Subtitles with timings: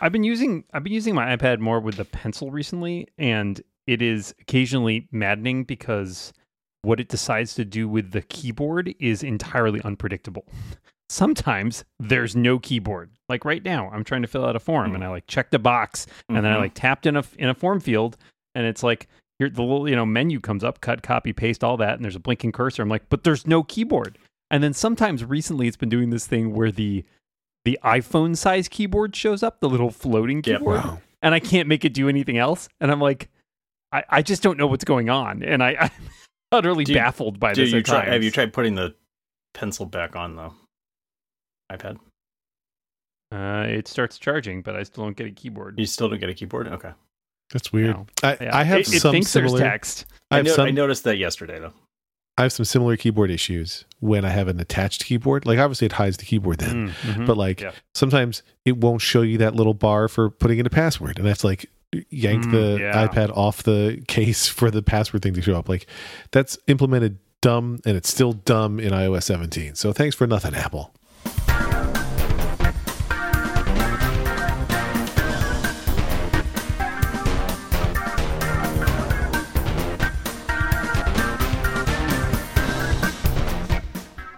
[0.00, 4.00] I've been using I've been using my iPad more with the pencil recently, and it
[4.02, 6.32] is occasionally maddening because
[6.82, 10.44] what it decides to do with the keyboard is entirely unpredictable.
[11.08, 13.10] Sometimes there's no keyboard.
[13.28, 14.94] Like right now, I'm trying to fill out a form, Mm.
[14.96, 16.60] and I like checked a box, and then I Mhm.
[16.60, 18.16] like tapped in a in a form field,
[18.54, 19.08] and it's like
[19.38, 22.16] here the little you know menu comes up, cut, copy, paste, all that, and there's
[22.16, 22.82] a blinking cursor.
[22.82, 24.18] I'm like, but there's no keyboard.
[24.52, 27.04] And then sometimes recently, it's been doing this thing where the
[27.64, 30.44] the iPhone size keyboard shows up, the little floating Yep.
[30.60, 31.00] keyboard, Wow.
[31.22, 32.68] and I can't make it do anything else.
[32.80, 33.28] And I'm like,
[33.92, 35.90] I, I just don't know what's going on, and I, I'm
[36.52, 37.70] utterly Do you- baffled by this.
[37.72, 38.04] you at try?
[38.04, 38.94] Have you tried putting the
[39.54, 40.50] pencil back on the
[41.72, 41.98] iPad?
[43.32, 45.78] Uh, it starts charging, but I still don't get a keyboard.
[45.78, 46.66] You still don't get a keyboard.
[46.68, 46.90] Okay.
[47.52, 47.90] That's weird.
[47.96, 48.06] No.
[48.22, 48.56] I, Yeah.
[48.56, 49.58] I have it, it thinks similar.
[49.58, 50.06] there's text.
[50.30, 50.66] I I, no- some.
[50.66, 51.72] I noticed that yesterday though.
[52.40, 55.46] I have some similar keyboard issues when I have an attached keyboard.
[55.46, 57.26] Like obviously it hides the keyboard then, Mm, mhm.
[57.26, 57.72] but like Yeah.
[57.94, 61.44] sometimes it won't show you that little bar for putting in a password, and that's
[61.44, 61.66] like
[62.08, 63.06] yank Mm, the yeah.
[63.06, 65.68] iPad off the case for the password thing to show up.
[65.68, 65.86] Like
[66.32, 69.74] that's implemented dumb, and it's still dumb in iOS 17.
[69.74, 70.92] So thanks for nothing, Apple.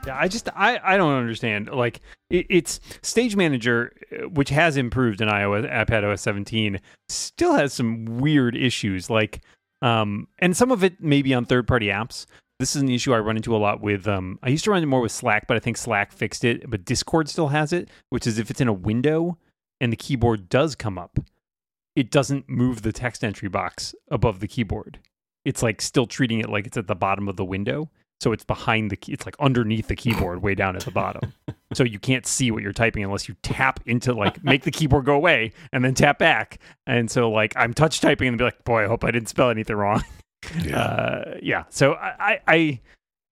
[0.07, 1.69] Yeah, I just I I don't understand.
[1.69, 2.01] Like
[2.31, 7.73] it, it's Stage Manager, uh, which has improved in iOS iPad OS 17, still has
[7.73, 9.09] some weird issues.
[9.09, 9.43] Like,
[9.81, 12.27] um, and some of it may be on third party apps.
[12.59, 14.07] This is an issue I run into a lot with.
[14.09, 16.69] Um, I used to run into more with Slack, but I think Slack fixed it.
[16.69, 19.39] But Discord still has it, which is if it's in a window
[19.81, 21.19] and the keyboard does come up,
[21.97, 25.01] it doesn't move the text entry box above the keyboard.
[25.45, 27.91] It's like still treating it like it's at the bottom of the window.
[28.23, 29.13] So it's behind the key.
[29.13, 31.33] It's like underneath the keyboard, way down at the bottom.
[31.75, 35.05] so you can't see what you're typing unless you tap into like make the keyboard
[35.05, 36.61] go away and then tap back.
[36.87, 39.51] And so like I'm touch typing and be like, boy, I hope I didn't spell
[39.51, 40.03] anything wrong.
[40.03, 40.09] Yeah.
[40.83, 41.65] Uh, yeah.
[41.69, 42.81] So I, I, I,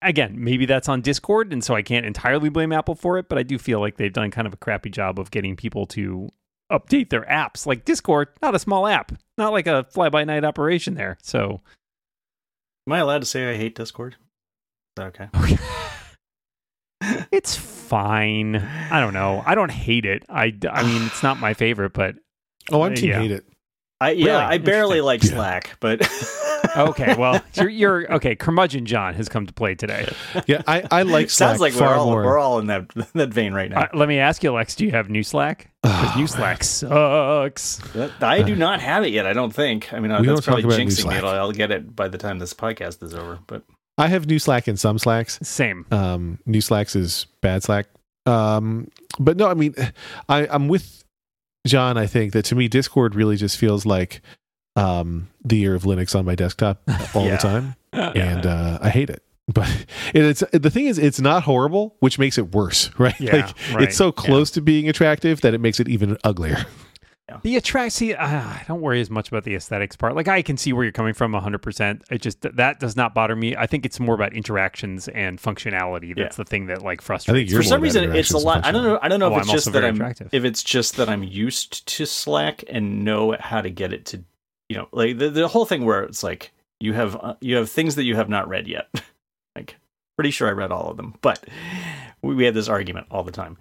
[0.01, 3.27] again, maybe that's on Discord, and so I can't entirely blame Apple for it.
[3.27, 5.85] But I do feel like they've done kind of a crappy job of getting people
[5.87, 6.29] to
[6.71, 7.65] update their apps.
[7.65, 11.17] Like Discord, not a small app, not like a fly by night operation there.
[11.21, 11.59] So
[12.87, 14.15] Am I allowed to say I hate Discord?
[14.91, 15.57] Is that okay?
[17.31, 18.55] it's fine.
[18.57, 19.41] I don't know.
[19.45, 20.23] I don't hate it.
[20.29, 22.15] I, I mean, it's not my favorite, but
[22.71, 23.19] oh, I'm team yeah.
[23.21, 23.45] hate it.
[24.01, 24.55] I yeah, Really?
[24.55, 25.29] I barely like Yeah.
[25.29, 26.01] Slack, but
[26.77, 27.15] okay.
[27.15, 28.35] Well, you're, you're okay.
[28.35, 30.11] Curmudgeon John has come to play today.
[30.47, 32.23] Yeah, I, I like Slack sounds like far we're all more.
[32.23, 33.81] we're all in that that vein right now.
[33.83, 34.75] Uh, let me ask you, Lex.
[34.75, 35.69] Do you have new Slack?
[35.83, 37.77] Because new Slack sucks.
[37.93, 39.25] That- I do not have it yet.
[39.27, 39.93] I don't think.
[39.93, 41.19] I mean, uh, We that's don't talk probably about new jinxing me.
[41.19, 41.23] Slack.
[41.23, 43.39] I'll, I'll get it by the time this podcast is over.
[43.47, 43.63] But
[44.01, 45.39] I have new Slack in some Slacks.
[45.43, 45.85] Same.
[45.91, 47.87] Um, new Slacks is bad Slack.
[48.25, 48.89] Um,
[49.19, 49.73] but no, I mean,
[50.29, 51.03] I, I'm with
[51.67, 51.97] John.
[51.97, 54.21] I think that to me, Discord really just feels like
[54.75, 56.81] um, the year of Linux on my desktop
[57.15, 57.31] all Yeah.
[57.31, 59.23] the time, and uh, I hate it.
[59.53, 59.67] But
[60.13, 63.19] it, it's the thing is, it's not horrible, which makes it worse, right?
[63.19, 64.11] Yeah, like right, it's so yeah.
[64.13, 66.65] close to being attractive that it makes it even uglier.
[67.43, 67.93] The attract.
[67.93, 70.15] See, uh, I don't worry as much about the aesthetics part.
[70.15, 71.59] Like I can see where you're coming from 100.
[71.59, 73.55] percent It just that does not bother me.
[73.55, 76.15] I think it's more about interactions and functionality.
[76.15, 77.51] That's the thing that like frustrates.
[77.51, 78.65] You're for some reason, it's a lot.
[78.65, 78.99] I don't know.
[79.01, 80.29] I don't know Oh, if it's I'm just also that very I'm attractive.
[80.31, 84.23] if it's just that I'm used to Slack and know how to get it to
[84.69, 87.69] you know like the the whole thing where it's like you have uh, you have
[87.69, 88.87] things that you have not read yet.
[89.55, 89.75] like
[90.17, 91.43] pretty sure I read all of them, but
[92.21, 93.57] we, we had this argument all the time.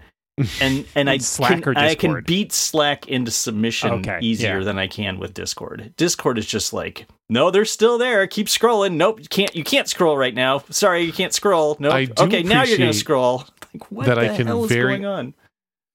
[0.60, 4.64] And and I Slack can, or I can beat Slack into submission Okay, easier yeah.
[4.64, 5.92] than I can with Discord.
[5.96, 8.26] Discord is just like, no, they're still there.
[8.26, 8.94] Keep scrolling.
[8.94, 9.54] Nope, you can't.
[9.54, 10.62] You can't scroll right now.
[10.70, 11.76] Sorry, you can't scroll.
[11.78, 12.10] Nope.
[12.18, 13.44] Okay, now you're gonna scroll.
[13.74, 15.34] Like what that the I can hell is very- going on?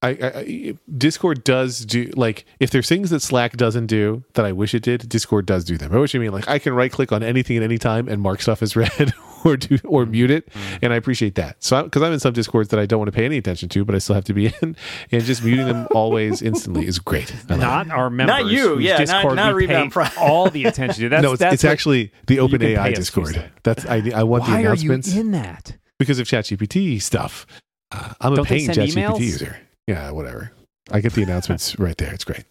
[0.02, 4.46] I, I, I Discord does do like if there's things that Slack doesn't do that
[4.46, 5.92] I wish it did, Discord does do them.
[5.94, 8.22] I wish I mean like I can right click on anything at any time and
[8.22, 8.92] mark stuff as read
[9.46, 10.50] or do or mute it,
[10.82, 11.64] and I appreciate that.
[11.64, 13.86] So because I'm in some Discords that I don't want to pay any attention to,
[13.86, 14.76] but I still have to be in,
[15.12, 17.32] and just muting them always instantly is great.
[17.50, 17.62] I love it.
[17.62, 18.42] not our members.
[18.44, 20.12] Not you, yeah, not- Discord not we pay Rebound Prime.
[20.20, 21.10] all the attention to.
[21.16, 23.52] That's, no, it's, that's it's what- actually the you can pay OpenAI Discord.
[23.64, 25.78] That's I, I want Why the are you announcements in that?
[26.00, 27.46] because of ChatGPT stuff.
[27.92, 29.58] Uh, I'm a Don't they paying send ChatGPT user.
[29.88, 30.52] Yeah, whatever.
[30.92, 32.14] I get the announcements right there.
[32.14, 32.44] It's great.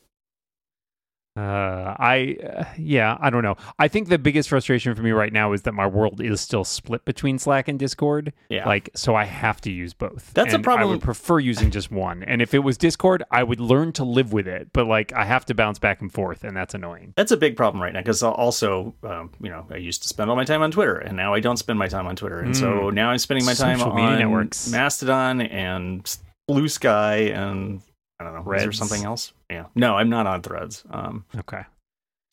[1.37, 3.57] Uh, I uh, yeah, I don't know.
[3.79, 6.63] I think the biggest frustration for me right now is that my world is still
[6.63, 8.33] split between Slack and Discord.
[8.49, 8.67] Yeah.
[8.67, 10.33] Like, so I have to use both.
[10.35, 10.89] That's a problem.
[10.89, 12.23] I would prefer using just one.
[12.23, 14.69] And if it was Discord, I would learn to live with it.
[14.73, 17.15] But like, I have to bounce back and forth, and that's annoying.
[17.17, 20.31] That's a big problem right now because also, um, you know, I used to spend
[20.31, 22.57] all my time on Twitter, and now I don't spend my time on Twitter, and
[22.57, 23.81] so now I'm spending my time Hmm.
[23.81, 24.71] Social media on networks.
[24.71, 26.17] Mastodon and
[26.49, 27.81] Bluesky and
[28.21, 28.53] I don't know.
[28.53, 29.33] Is there something else?
[29.51, 29.67] Yeah.
[29.75, 30.85] No, I'm not on Threads.
[30.91, 31.63] Um, Okay.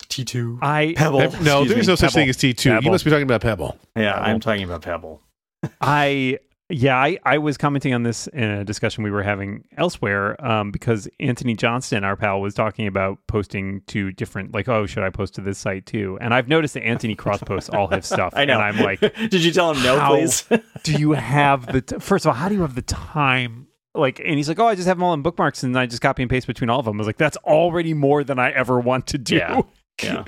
[0.08, 0.58] T2.
[0.60, 1.20] I Pebble.
[1.42, 1.92] no, there's me.
[1.92, 2.82] no such thing as T2.
[2.84, 3.78] You must be talking about Pebble.
[3.96, 4.26] Yeah, Pebble.
[4.26, 5.22] I'm talking about Pebble.
[5.80, 6.38] I
[6.68, 10.70] yeah, I, I was commenting on this in a discussion we were having elsewhere um,
[10.70, 15.10] because Anthony Johnston, our pal, was talking about posting to different like, oh, should I
[15.10, 16.16] post to this site too?
[16.20, 18.32] And I've noticed that Anthony cross posts all his stuff.
[18.36, 18.54] I know.
[18.54, 19.00] And I'm like,
[19.30, 20.44] did you tell him no, please?
[20.82, 23.66] do you have the t- first of all, how do you have the time?
[23.94, 26.00] Like, and he's like, oh, I just have them all in bookmarks, and I just
[26.00, 26.96] copy and paste between all of them.
[26.96, 29.36] I was like, that's already more than I ever want to do.
[29.36, 29.62] Yeah.
[30.02, 30.24] yeah.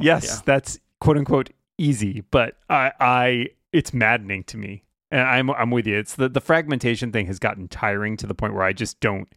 [0.00, 0.40] Yes, yeah.
[0.44, 5.86] that's quote unquote easy, but I, I, it's maddening to me, and I'm, I'm with
[5.86, 5.98] you.
[5.98, 9.28] It's the the fragmentation thing has gotten tiring to the point where I just don't.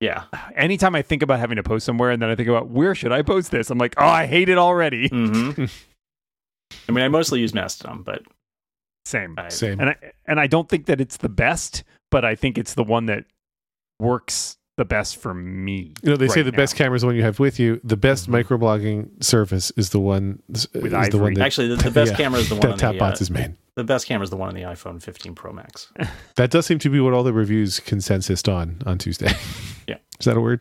[0.00, 0.24] Yeah.
[0.56, 3.12] Anytime I think about having to post somewhere, and then I think about where should
[3.12, 5.08] I post this, I'm like, oh, I hate it already.
[5.08, 5.50] hmm
[6.88, 8.22] I mean, I mostly use Mastodon, but
[9.04, 9.80] Same, I, Same.
[9.80, 9.96] and I
[10.26, 13.24] and I don't think that it's the best, but I think it's the one that
[14.00, 15.92] works the best for me.
[16.04, 17.80] You know, they say right the best camera is the one you have with you.
[17.82, 18.42] The best Mhm.
[18.44, 21.20] microblogging service is the one is the Ivory.
[21.20, 22.16] one that, actually, the, the best Yeah.
[22.16, 23.56] camera is the one that on the, uh, Tapbots is made.
[23.74, 25.90] the best camera is the one on the iPhone 15 Pro Max.
[26.36, 29.32] That does seem to be what all the reviews consensus on on Tuesday.
[29.88, 29.96] Yeah.
[30.20, 30.60] is that a word?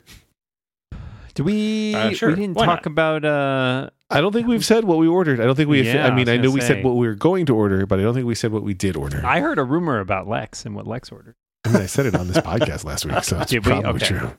[1.37, 1.93] Do we?
[1.93, 2.29] Uh, sure.
[2.29, 2.85] We didn't Why talk not?
[2.87, 3.23] about.
[3.25, 5.39] uh I don't think we've said what we ordered.
[5.39, 5.81] I don't think we.
[5.83, 6.67] Yeah, I mean, I I, know gonna we say.
[6.67, 8.73] said what we were going to order, but I don't think we said what we
[8.73, 9.21] did order.
[9.23, 11.35] I, I heard a rumor about Lex and what Lex ordered.
[11.65, 13.71] I mean, I said it on this podcast last week, so it's Did we?
[13.71, 14.07] probably Okay.
[14.07, 14.31] true.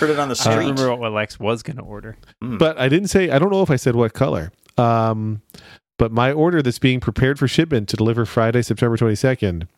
[0.00, 0.54] Heard it on the I street.
[0.54, 2.16] don't remember what Lex was going to order.
[2.42, 2.58] Mm.
[2.58, 3.30] But I didn't say.
[3.30, 4.50] I don't know if I said what color.
[4.78, 5.42] Um,
[5.98, 9.68] but my order that's being prepared for shipment to deliver Friday, September twenty second,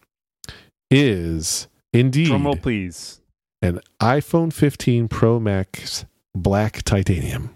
[0.90, 3.20] is indeed Drum roll, please.
[3.62, 7.54] an iPhone 15 Pro Max black titanium.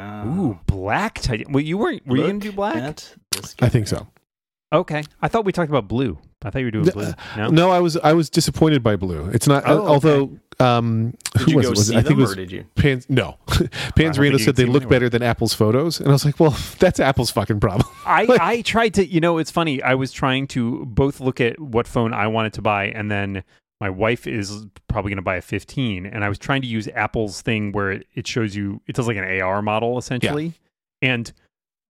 [0.00, 1.52] Uh, Ooh, black titanium.
[1.52, 2.06] Well, you weren't.
[2.06, 3.02] Were you gonna do black?
[3.60, 4.06] I think so.
[4.72, 6.18] Okay, I thought we talked about blue.
[6.44, 7.12] I thought you were doing blue.
[7.36, 7.48] No.
[7.48, 9.30] No, I was I was disappointed by blue.
[9.30, 9.62] It's not.
[9.66, 9.86] Oh, okay.
[9.86, 11.76] although, um, Did who you was go it?
[11.76, 11.98] Was see it?
[11.98, 12.66] I think it was or did you?
[12.74, 13.06] Pans.
[13.08, 16.50] No, Panzarino said they look them better than Apple's photos, and I was like, well,
[16.80, 17.88] that's Apple's fucking problem.
[18.04, 19.80] I, Like- I tried to, you know, it's funny.
[19.82, 23.44] I was trying to both look at what phone I wanted to buy, and then
[23.80, 26.88] my wife is probably going to buy a 15, and I was trying to use
[26.88, 30.52] Apple's thing where it, it shows you, it does like an AR model essentially,
[31.02, 31.32] and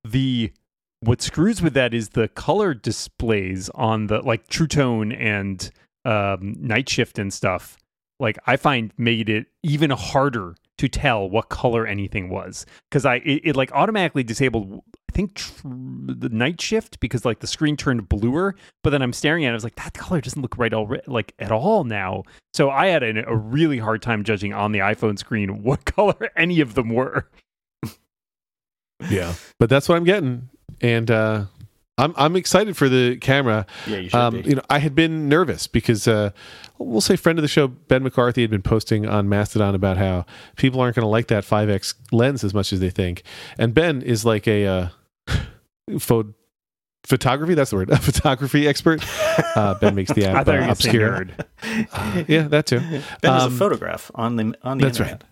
[0.04, 0.52] the
[1.00, 5.70] what screws with that is the color displays on the like True Tone and
[6.04, 7.76] um, Night Shift and stuff.
[8.18, 13.16] Like I find made it even harder to tell what color anything was because I
[13.16, 14.82] it, it like automatically disabled
[15.14, 19.44] think tr- the night shift because like the screen turned bluer, but then I'm staring
[19.44, 19.52] at it.
[19.52, 22.24] I was like, that color doesn't look right already, like at all now.
[22.52, 26.30] So I had a, a really hard time judging on the iPhone screen what color
[26.36, 27.28] any of them were.
[29.10, 30.48] Yeah, but that's what I'm getting,
[30.80, 31.44] and uh,
[31.98, 33.66] I'm I'm excited for the camera.
[33.86, 34.48] Yeah, you should Um, be.
[34.50, 36.30] you know, I had been nervous because uh,
[36.78, 40.24] we'll say friend of the show Ben McCarty had been posting on Mastodon about how
[40.56, 43.24] people aren't going to like that 5x lens as much as they think,
[43.58, 44.88] and Ben is like a uh,
[45.98, 46.34] pho-
[47.04, 47.54] photography.
[47.54, 49.04] That's the word, a photography expert.
[49.56, 51.26] Uh, ben makes the I app thought uh, were going to say obscure.
[51.92, 52.80] Uh, yeah, that too.
[53.20, 55.22] Ben um, a photograph on the on the that's right.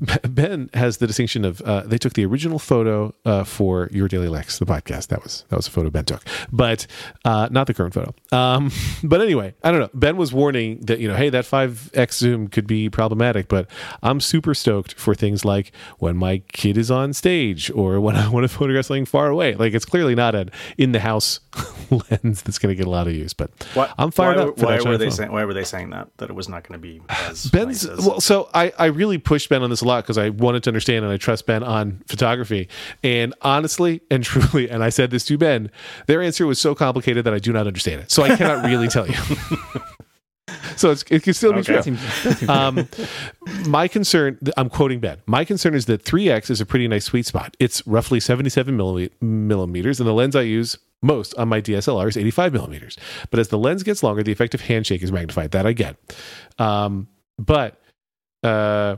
[0.28, 4.28] Ben has the distinction of uh, they took the original photo uh, for Your Daily
[4.28, 5.08] Lex, the podcast.
[5.08, 6.22] That was that was a photo Ben took,
[6.52, 6.86] but
[7.24, 8.14] uh, not the current photo.
[8.32, 8.70] Um,
[9.02, 9.90] but anyway, I don't know.
[9.94, 13.48] Ben was warning that you know, hey, that five x zoom could be problematic.
[13.48, 13.70] But
[14.02, 18.28] I'm super stoked for things like when my kid is on stage or when I
[18.36, 19.54] want to photograph something far away.
[19.54, 21.40] Like it's clearly not an in the house
[21.90, 23.32] lens that's going to get a lot of use.
[23.32, 24.58] But Why, I'm fired why, up.
[24.58, 25.12] For Why were they phone.
[25.12, 25.32] saying?
[25.32, 26.08] Why were they saying that?
[26.18, 28.86] That it was not going to be as Ben's nice as- well, so I, I
[28.86, 31.46] really pushed Ben on this a lot because I wanted to understand and I trust
[31.46, 32.68] Ben on photography.
[33.02, 35.70] And honestly and truly, and I said this to Ben,
[36.06, 38.10] their answer was so complicated that I do not understand it.
[38.10, 39.14] So I cannot really tell you.
[40.76, 41.66] so it's, it can still be Okay.
[41.66, 41.76] true.
[41.76, 42.88] That seems- that seems Um,
[43.70, 45.18] my concern, I'm quoting Ben.
[45.26, 47.56] My concern is that 3x is a pretty nice sweet spot.
[47.58, 48.76] It's roughly 77
[49.20, 52.96] millimeters, and the lens I use most on my DSLR is 85 millimeters.
[53.30, 55.50] But as the lens gets longer, the effective handshake is magnified.
[55.52, 55.96] That I get.
[56.58, 57.80] Um, but
[58.42, 58.96] uh,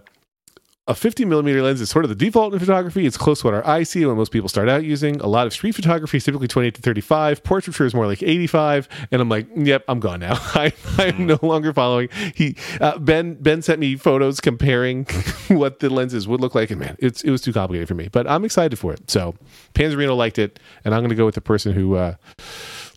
[0.89, 3.05] a 50 millimeter lens is sort of the default in photography.
[3.07, 5.21] It's close to what our eyes see when most people start out using.
[5.21, 7.45] A lot of street photography is typically 28 to 35.
[7.45, 8.89] Portraiture is more like 85.
[9.13, 10.33] And I'm like, yep, I'm gone now.
[10.55, 12.09] I, I'm no longer following.
[12.35, 15.05] He uh, Ben Ben sent me photos comparing
[15.49, 18.09] what the lenses would look like, and man, it's it was too complicated for me.
[18.09, 19.11] But I'm excited for it.
[19.11, 19.35] So
[19.75, 22.15] Panzarino liked it, and I'm going to go with the person who uh,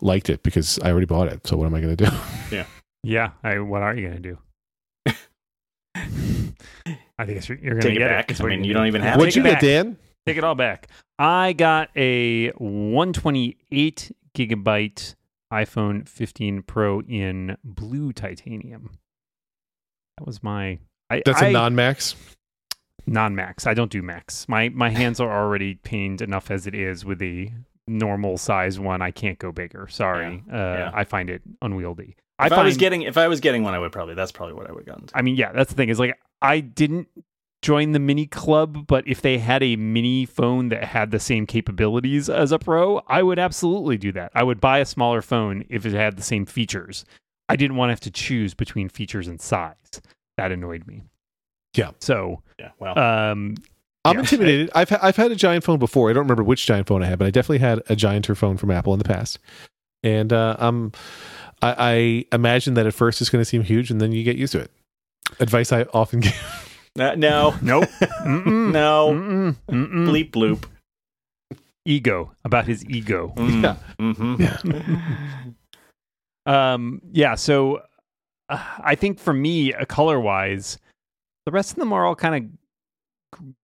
[0.00, 1.46] liked it because I already bought it.
[1.46, 2.10] So what am I going to do?
[2.50, 2.66] Yeah,
[3.02, 3.30] yeah.
[3.42, 4.38] I, what are you going to do?
[7.18, 8.30] I think it's, you're going to Take it get back.
[8.30, 9.60] It's I mean, you're you gonna don't even have What'd you get.
[9.60, 9.96] Dan?
[10.26, 10.88] Take it all back.
[11.18, 15.14] I got a 128 gigabyte
[15.52, 18.90] iPhone 15 Pro in blue titanium.
[20.18, 20.78] That was my.
[21.10, 22.14] I, That's a I- non-max.
[23.06, 23.66] non-max.
[23.66, 24.48] I don't do max.
[24.48, 27.50] My my hands are already pained enough as it is with the
[27.86, 29.02] normal size one.
[29.02, 29.88] I can't go bigger.
[29.88, 30.42] Sorry.
[30.50, 30.90] Uh, Yeah.
[30.94, 32.16] I find it unwieldy.
[32.46, 34.68] If I, was getting if I was getting one, I would probably that's probably what
[34.68, 35.06] I would have gotten.
[35.08, 35.16] To.
[35.18, 35.88] I mean, yeah, that's the thing.
[35.88, 37.08] Is like I didn't
[37.62, 41.46] join the mini club, but if they had a mini phone that had the same
[41.46, 44.32] capabilities as a pro, I would absolutely do that.
[44.34, 47.04] I would buy a smaller phone if it had the same features.
[47.48, 49.76] I didn't want to have to choose between features and size.
[50.36, 51.02] That annoyed me.
[51.76, 51.90] Yeah.
[52.00, 52.70] So, Yeah.
[52.78, 53.54] Well, um,
[54.04, 54.20] I'm Yeah.
[54.20, 54.70] intimidated.
[54.74, 56.10] I've ha- I've had a giant phone before.
[56.10, 58.56] I don't remember which giant phone I had, but I definitely had a gianter phone
[58.56, 59.38] from Apple in the past.
[60.02, 60.90] And uh, I'm
[61.62, 64.36] I, I imagine that at first it's going to seem huge, and then you get
[64.36, 64.70] used to it.
[65.40, 66.34] Advice I often give.
[66.98, 67.88] Uh, no, nope.
[68.00, 68.72] Mm-mm.
[68.72, 69.56] no, Mm-mm.
[69.70, 70.06] Mm-mm.
[70.08, 70.64] bleep bloop.
[71.84, 73.32] Ego about his ego.
[73.36, 73.76] Mm, Yeah.
[73.98, 75.54] mhm.
[76.44, 77.36] Um, yeah.
[77.36, 77.82] So
[78.48, 80.78] uh, I think for me, uh, color wise,
[81.46, 82.50] the rest of them are all kind of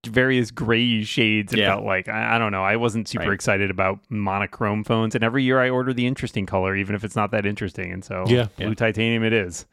[0.06, 1.52] various gray shades.
[1.52, 1.74] It Yeah.
[1.74, 2.62] felt like I, I don't know.
[2.64, 3.34] I wasn't super Right.
[3.34, 7.16] excited about monochrome phones, and every year I order the interesting color, even if it's
[7.16, 7.92] not that interesting.
[7.92, 8.46] And so, Yeah.
[8.56, 8.74] blue Yeah.
[8.74, 9.66] titanium it is.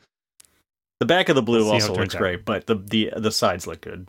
[1.00, 2.20] The back of the blue We'll it also turns looks out.
[2.20, 4.08] great, but the the the sides look good.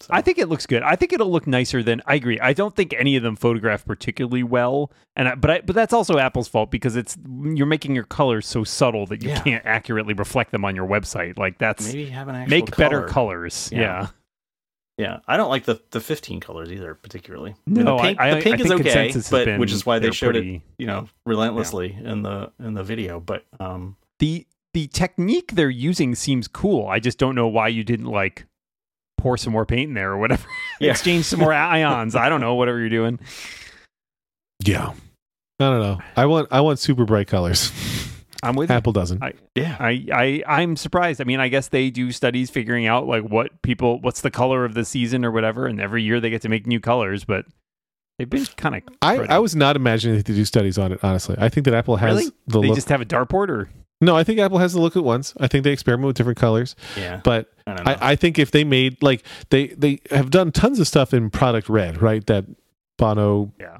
[0.00, 0.84] So, I think it looks good.
[0.84, 2.38] I think it'll look nicer than I agree.
[2.38, 5.92] I don't think any of them photograph particularly well, and I, but I, but that's
[5.92, 9.40] also Apple's fault because it's you're making your colors so subtle that you Yeah.
[9.40, 11.36] can't accurately reflect them on your website.
[11.36, 13.08] Like that's maybe have an actual make better color.
[13.08, 13.70] colors.
[13.72, 14.08] Yeah.
[14.98, 15.04] Yeah.
[15.04, 17.54] Yeah, I don't like the the 15 colors either particularly.
[17.66, 20.00] No, the pink, I, I, the pink I is okay, but been which is why
[20.00, 23.20] they they're showed it, you know, relentlessly in the in the video.
[23.20, 26.88] But um, The the technique they're using seems cool.
[26.88, 28.44] I just don't know why you didn't like
[29.16, 30.46] pour some more paint in there or whatever.
[30.80, 30.92] Yeah.
[30.92, 32.14] Exchange some more ions.
[32.14, 32.54] I don't know.
[32.54, 33.18] Whatever you're doing.
[34.64, 34.92] Yeah.
[35.60, 35.98] I don't know.
[36.16, 37.72] I want I want super bright colors.
[38.42, 38.76] I'm with you.
[38.76, 39.22] Apple doesn't.
[39.54, 41.20] yeah, I, I I'm surprised.
[41.20, 44.64] I mean, I guess they do studies figuring out like what people what's the color
[44.64, 47.46] of the season or whatever, and every year they get to make new colors, but
[48.18, 51.00] they've been kind of I, I was not imagining that they do studies on it.
[51.02, 52.32] Honestly, I think that Apple has Really?
[52.46, 52.76] the they look.
[52.76, 53.68] just have a dartboard or
[54.00, 55.34] no, I think Apple has the look at once.
[55.40, 57.20] I think they experiment with different colors, yeah.
[57.24, 57.72] but I.
[57.94, 61.30] I, I think if they made like they they have done tons of stuff in
[61.30, 62.24] product red, right?
[62.28, 62.44] That
[62.96, 63.78] Bono yeah,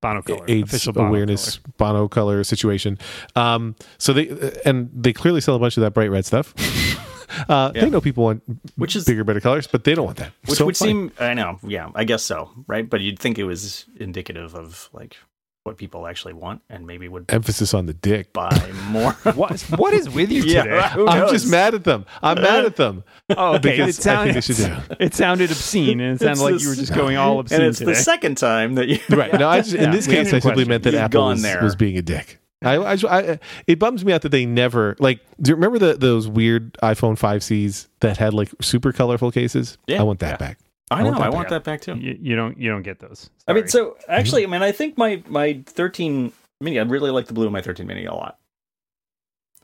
[0.00, 1.74] Bono color, AIDS official Bono awareness color.
[1.76, 2.98] Bono color situation.
[3.36, 4.28] Um, so they
[4.64, 6.54] and they clearly sell a bunch of that bright red stuff.
[7.48, 7.80] uh, Yeah.
[7.82, 8.42] They know people want
[8.76, 10.32] Which is- bigger, better colors, but they don't want that.
[10.46, 10.88] Which So would fine.
[10.88, 12.88] seem, I know, yeah, I guess so, right?
[12.88, 15.16] But you'd think it was indicative of like
[15.64, 18.32] what people actually want, and maybe would emphasis on the dick.
[18.32, 18.50] buy
[18.88, 19.12] more.
[19.34, 20.88] What what is with you today?
[20.94, 22.06] who I'm just mad at them.
[22.22, 23.56] I'm mad at them Oh, okay.
[23.56, 26.74] It because I think sounded it sounded obscene, and it sounded like this- you were
[26.74, 27.92] just going all obscene and it's today.
[27.92, 28.98] the second time that you.
[29.10, 29.32] Right.
[29.34, 31.42] No, I just, in Yeah, this case, I simply meant that You've Apple gone was,
[31.42, 31.62] there.
[31.62, 32.38] was being a dick.
[32.62, 35.20] I, I, I- it bums me out that they never like.
[35.40, 39.76] Do you remember the, those weird iPhone 5Cs that had like super colorful cases?
[39.86, 40.00] Yeah.
[40.00, 40.46] I want that Yeah.
[40.48, 40.58] back.
[40.90, 41.22] I I want know.
[41.24, 41.64] I want back.
[41.64, 41.96] that back too.
[41.96, 43.30] you, you don't you don't get those.
[43.46, 47.26] I mean, so actually, I mean, I think my my 13 mini, I really like
[47.26, 48.38] the blue of my 13 mini a lot.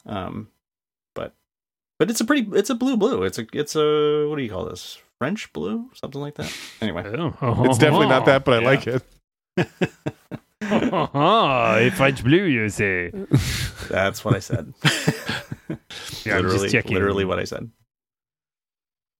[0.06, 0.48] Um,
[1.14, 1.32] but
[1.98, 3.22] but it's a pretty, it's a blue blue.
[3.22, 4.98] It's a it's a what do you call this?
[5.18, 6.52] French blue, something like that.
[6.82, 7.04] Anyway,
[7.40, 7.64] Oh.
[7.64, 8.66] It's definitely not that, but I Yeah.
[8.66, 9.02] like it.
[10.60, 13.10] a French blue, you say?
[13.88, 14.74] that's what I said.
[16.24, 16.94] Yeah, I'm just literally, checking.
[16.94, 17.70] literally what I said.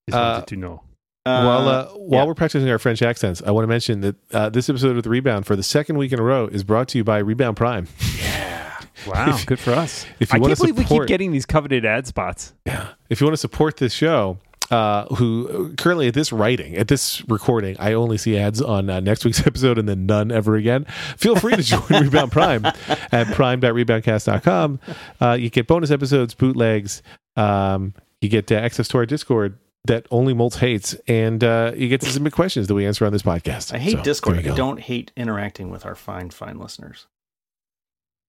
[0.09, 0.83] Just Uh, wanted to know.
[1.25, 2.27] While uh, while yeah.
[2.27, 5.11] we're practicing our French accents, I want to mention that uh, this episode of the
[5.11, 7.89] Rebound for the second week in a row is brought to you by Rebound Prime.
[8.19, 10.05] yeah, Wow, if- good for us.
[10.21, 12.53] if you I wanna can't believe we keep getting these coveted ad spots.
[12.67, 12.89] Yeah.
[13.09, 14.39] If you want to support this show,
[14.71, 19.01] uh, who currently at this writing, at this recording, I only see ads on uh,
[19.01, 20.85] next week's episode and then none ever again.
[21.17, 24.81] Feel free to join Rebound Prime at prime.reboundcast.com.
[25.21, 27.03] Uh, you get bonus episodes, bootlegs.
[27.37, 31.89] Um, you get uh, access to our Discord that only Moltz hates, and uh, you
[31.89, 33.75] get to submit questions that we answer on this podcast.
[33.75, 34.39] I hate So, Discord.
[34.39, 37.07] I don't hate interacting with our fine, fine listeners.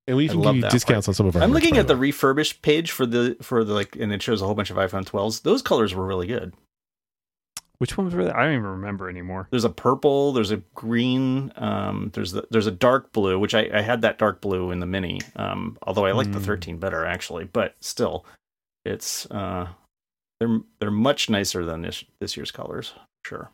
[0.07, 1.41] And we I can give you that discounts on some of our.
[1.41, 2.01] I'm merch, looking at the way.
[2.01, 5.03] refurbished page for the for the like, and it shows a whole bunch of iPhone
[5.05, 5.41] 12s.
[5.41, 6.53] Those colors were really good.
[7.79, 8.31] Which ones were they?
[8.31, 9.47] I don't even remember anymore.
[9.49, 13.69] There's a purple, there's a green, um, there's the, there's a dark blue, which I,
[13.73, 15.19] I had that dark blue in the mini.
[15.35, 16.45] Um, although I like the Hmm.
[16.45, 18.25] 13 better actually, but still,
[18.85, 19.67] it's uh,
[20.45, 22.93] they're they're much nicer than this this year's colors.
[23.25, 23.49] Sure,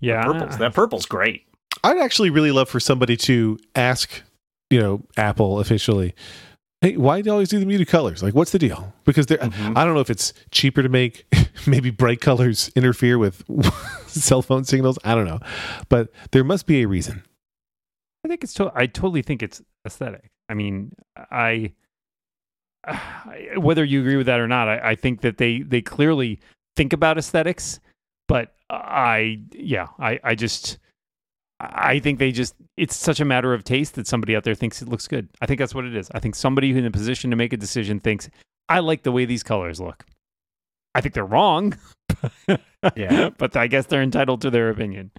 [0.00, 0.58] Yeah, purples.
[0.58, 1.44] That purple's great.
[1.84, 4.22] I'd actually really love for somebody to ask,
[4.70, 6.14] you know, Apple officially,
[6.80, 8.22] hey, why do you always do the muted colors?
[8.22, 8.92] Like, what's the deal?
[9.04, 9.76] Because they're, Mhm.
[9.76, 11.26] I don't know if it's cheaper to make
[11.66, 13.44] maybe bright colors interfere with
[14.06, 14.98] cell phone signals.
[15.04, 15.40] I don't know,
[15.88, 17.22] but there must be a reason.
[18.24, 20.30] I think it's to- I totally think it's aesthetic.
[20.48, 20.92] I mean,
[21.30, 21.74] I
[23.56, 26.40] whether you agree with that or not, I, I think that they they clearly
[26.76, 27.80] think about aesthetics,
[28.26, 30.78] but I yeah, I I just
[31.60, 34.80] I think they just it's such a matter of taste that somebody out there thinks
[34.80, 35.28] it looks good.
[35.40, 36.08] I think that's what it is.
[36.14, 38.30] I think somebody who's in a position to make a decision thinks
[38.68, 40.04] I like the way these colors look.
[40.94, 41.76] I think they're wrong.
[42.96, 43.30] Yeah.
[43.36, 45.10] but I guess they're entitled to their opinion.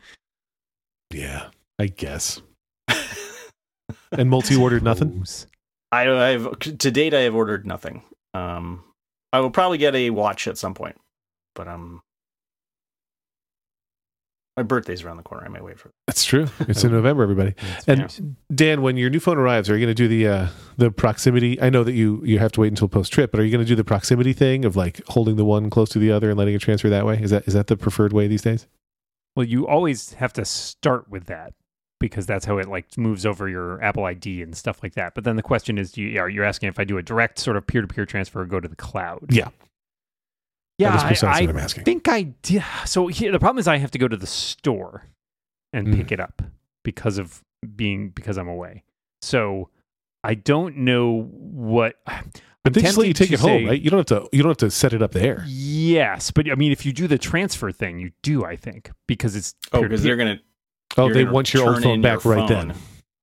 [1.13, 2.41] Yeah, I guess.
[2.87, 5.25] and Moltz ordered nothing.
[5.91, 6.03] Gross.
[6.07, 8.03] I, I've to date I have ordered nothing.
[8.33, 8.83] Um,
[9.33, 10.97] I will probably get a watch at some point,
[11.55, 12.01] but um,
[14.59, 15.45] my birthday's around the corner.
[15.45, 15.87] I may wait for.
[15.87, 15.93] It.
[16.05, 16.47] That's true.
[16.67, 17.55] It's in November, everybody.
[17.87, 18.25] And Yeah.
[18.53, 21.61] Dan, when your new phone arrives, are you going to do the uh, the proximity?
[21.61, 23.63] I know that you you have to wait until post trip, but are you going
[23.63, 26.37] to do the proximity thing of like holding the one close to the other and
[26.37, 27.21] letting it transfer that way?
[27.21, 28.67] Is that is that the preferred way these days?
[29.35, 31.53] Well, you always have to start with that
[31.99, 35.15] because that's how it like moves over your Apple ID and stuff like that.
[35.15, 37.39] But then the question is, do you, are you asking if I do a direct
[37.39, 39.25] sort of peer to peer transfer or go to the cloud?
[39.29, 39.49] Yeah.
[40.77, 40.91] yeah.
[40.91, 41.83] that is I- precisely I, what I'm asking.
[41.83, 42.63] think I did.
[42.85, 45.05] So here, the problem is I have to go to the store
[45.73, 45.95] and Mm.
[45.97, 46.41] pick it up
[46.83, 47.43] because of
[47.75, 48.83] being because I'm away.
[49.21, 49.69] So
[50.23, 51.95] I don't know what.
[52.61, 53.81] But they just let you take it to home, say- right?
[53.81, 55.43] You don't have to you don't have to set it up there.
[55.47, 58.43] Yes, but I mean, if you do the transfer thing, you do.
[58.43, 60.41] I think because it's Oh, because they're gonna.
[60.99, 62.73] Oh, you're they want your old phone back your right then.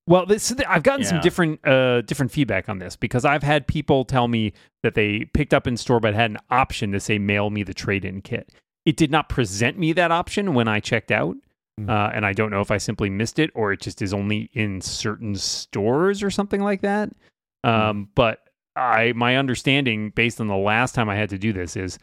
[0.08, 4.04] Well, this, I've gotten some different uh, different feedback on this because I've had people
[4.04, 4.52] tell me
[4.84, 7.74] that they picked up in store but had an option to say mail me the
[7.74, 8.52] trade in kit.
[8.84, 11.36] It did not present me that option when I checked out,
[11.78, 11.90] Mm.
[11.90, 14.48] uh, and I don't know if I simply missed it or it just is only
[14.54, 17.10] in certain stores or something like that.
[17.64, 18.40] Um, but
[18.76, 21.98] I my understanding based on the last time I had to do this is,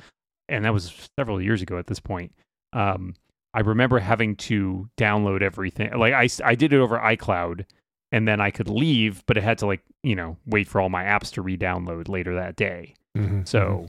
[0.48, 2.34] and that was several years ago at this point.
[2.74, 3.16] Um,
[3.54, 5.92] I remember having to download everything.
[5.98, 7.66] Like I, I did it over iCloud,
[8.12, 10.90] and then I could leave, but it had to like you know wait for all
[10.90, 12.96] my apps to re-download later that day.
[13.18, 13.48] Mhm.
[13.48, 13.88] So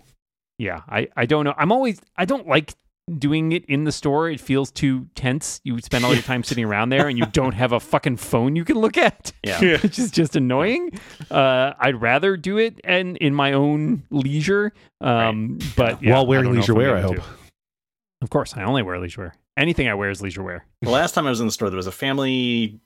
[0.59, 1.54] yeah, I I don't know.
[1.56, 2.75] I'm always I don't like
[3.18, 4.30] doing it in the store.
[4.30, 5.61] It feels too tense.
[5.62, 8.57] You spend all your time sitting around there, and you don't have a fucking phone
[8.57, 9.33] you can look at.
[9.42, 9.61] Yeah.
[9.83, 10.98] which is just annoying.
[11.31, 14.72] Uh, I'd rather do it and in my own leisure.
[15.00, 17.16] Um, but yeah, While wearing I don't know if leisure wear, I hope.
[17.16, 17.22] to.
[18.22, 19.35] Of course, I only wear leisure wear.
[19.56, 20.64] Anything I wear is leisure wear.
[20.82, 22.80] The last time I was in the store, there was a family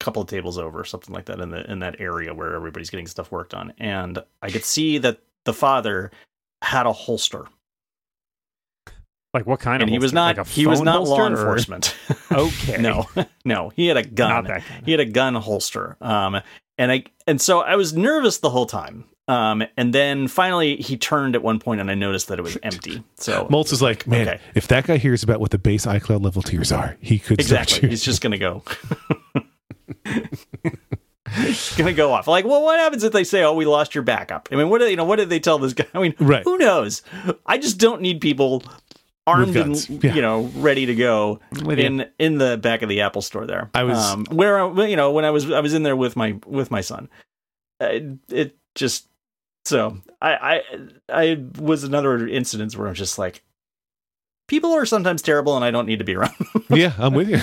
[0.00, 3.06] couple of tables over, something like that, in the in that area where everybody's getting
[3.06, 6.10] stuff worked on, and I could see that the father
[6.62, 7.46] had a holster,
[9.34, 9.92] Like what kind and of?
[9.92, 11.96] he was not Like he was not law holster, or- enforcement.
[12.32, 13.06] Okay, no,
[13.44, 14.44] no, he had a gun.
[14.46, 14.62] kind.
[14.84, 16.40] he had a gun holster um
[16.76, 20.96] and i and so i was nervous the whole time um and then finally he
[20.96, 24.06] turned at one point and i noticed that it was empty so Moltz is like,
[24.06, 24.40] man, Okay.
[24.54, 27.80] if that guy hears about what the base iCloud level tiers are, he could exactly
[27.82, 27.88] you.
[27.88, 28.62] he's just gonna go
[31.76, 34.48] gonna go off like well what happens if they say oh we lost your backup
[34.52, 36.44] i mean what did you know what did they tell this guy i mean Right.
[36.44, 37.02] who knows
[37.46, 38.62] i just don't need people
[39.26, 40.14] armed and Yeah.
[40.14, 41.84] you know ready to go With you.
[41.86, 43.70] in in the back of the Apple store there.
[43.74, 46.14] I was- um, where I- you know when I was I was in there with
[46.14, 47.08] my with my son.
[47.80, 47.98] Uh,
[48.30, 49.08] it just
[49.66, 50.62] so I I
[51.08, 53.42] I was another incident where I'm just like
[54.48, 56.34] people are sometimes terrible and I don't need to be around.
[56.70, 57.40] yeah, I'm with you.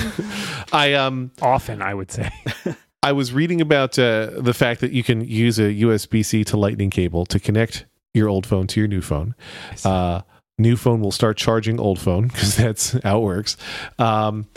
[0.72, 2.30] I um Often, I would say.
[3.04, 6.56] I was reading about uh, the fact that you can use a USB C to
[6.58, 9.36] Lightning cable to connect your old phone to your new phone.
[9.84, 10.22] Uh,
[10.58, 13.58] new phone will start charging old phone because that's how it works.
[14.00, 14.48] Um,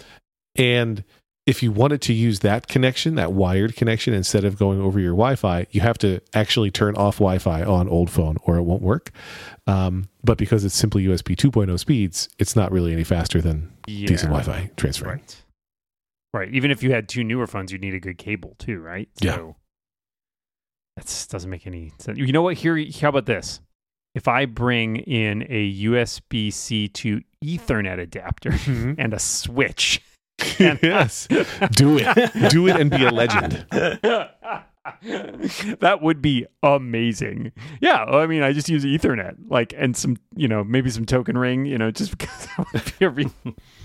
[0.55, 1.03] and
[1.47, 5.13] if you wanted to use that connection, that wired connection, instead of going over your
[5.13, 8.63] Wi Fi, you have to actually turn off Wi Fi on old phone or it
[8.63, 9.11] won't work.
[9.67, 14.07] Um, but because it's simply USB 2.0 speeds, it's not really any faster than Yeah.
[14.09, 15.07] decent Wi Fi transfer.
[15.07, 15.43] Right.
[16.35, 16.53] Right.
[16.53, 19.09] Even if you had two newer phones, you'd need a good cable too, right?
[19.21, 19.53] Yeah.
[20.97, 22.19] That doesn't make any sense.
[22.19, 22.57] You know what?
[22.57, 23.61] Here, how about this?
[24.15, 28.51] If I bring in a USB C to Ethernet adapter
[28.99, 30.01] and a switch,
[30.59, 31.27] yes.
[31.73, 32.51] Do it.
[32.51, 33.67] Do it and be a legend.
[35.81, 37.53] that would be amazing.
[37.81, 41.37] Yeah, I mean, I just use Ethernet, like, and some, you know, maybe some token
[41.39, 43.31] ring, you know, just because that would be a re-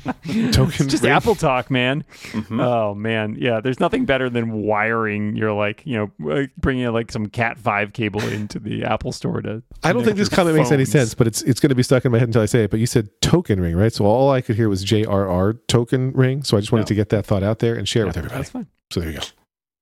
[0.52, 1.14] Token just ring?
[1.14, 2.04] AppleTalk, man.
[2.32, 2.60] Mhm.
[2.64, 3.60] Oh man, yeah.
[3.62, 8.22] There's nothing better than wiring your like, you know, bringing like some Cat five cable
[8.30, 9.62] into the Apple Store to.
[9.84, 12.04] I don't think this comment makes any sense, but it's it's going to be stuck
[12.04, 12.72] in my head until I say it.
[12.72, 13.94] But you said token ring, right?
[13.94, 16.42] So all I could hear was JRR token ring.
[16.44, 16.88] So I just wanted No.
[16.88, 18.40] to get that thought out there and share it with everybody.
[18.40, 18.66] That's fine.
[18.90, 19.20] So there you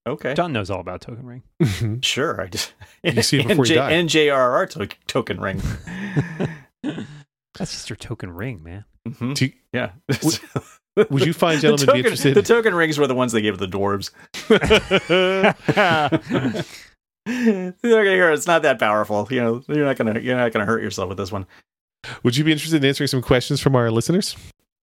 [0.10, 0.34] okay.
[0.34, 1.44] Don knows all about token ring.
[1.82, 1.98] go.
[2.02, 3.92] Sure, I just You see it before and you die.
[3.92, 5.62] and JRR to- token ring.
[7.58, 8.86] That's just your token ring, man.
[9.08, 9.36] Mhm.
[9.36, 9.92] Do you- Yeah.
[11.10, 12.34] would you find the gentlemen token, be interested?
[12.36, 14.12] the token rings were the ones they gave the dwarves.
[17.26, 19.28] They're it's not that powerful.
[19.30, 21.46] You know, you're not gonna you're not gonna hurt yourself with this one.
[22.24, 24.36] Would you be interested in answering some questions from our listeners?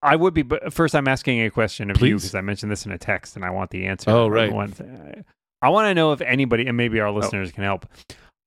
[0.03, 2.85] I would be, but first I'm asking a question of you because I mentioned this
[2.85, 4.11] in a text and I want the answer.
[4.11, 4.51] Oh, right.
[5.61, 7.87] I want to know if anybody, and maybe our listeners can help.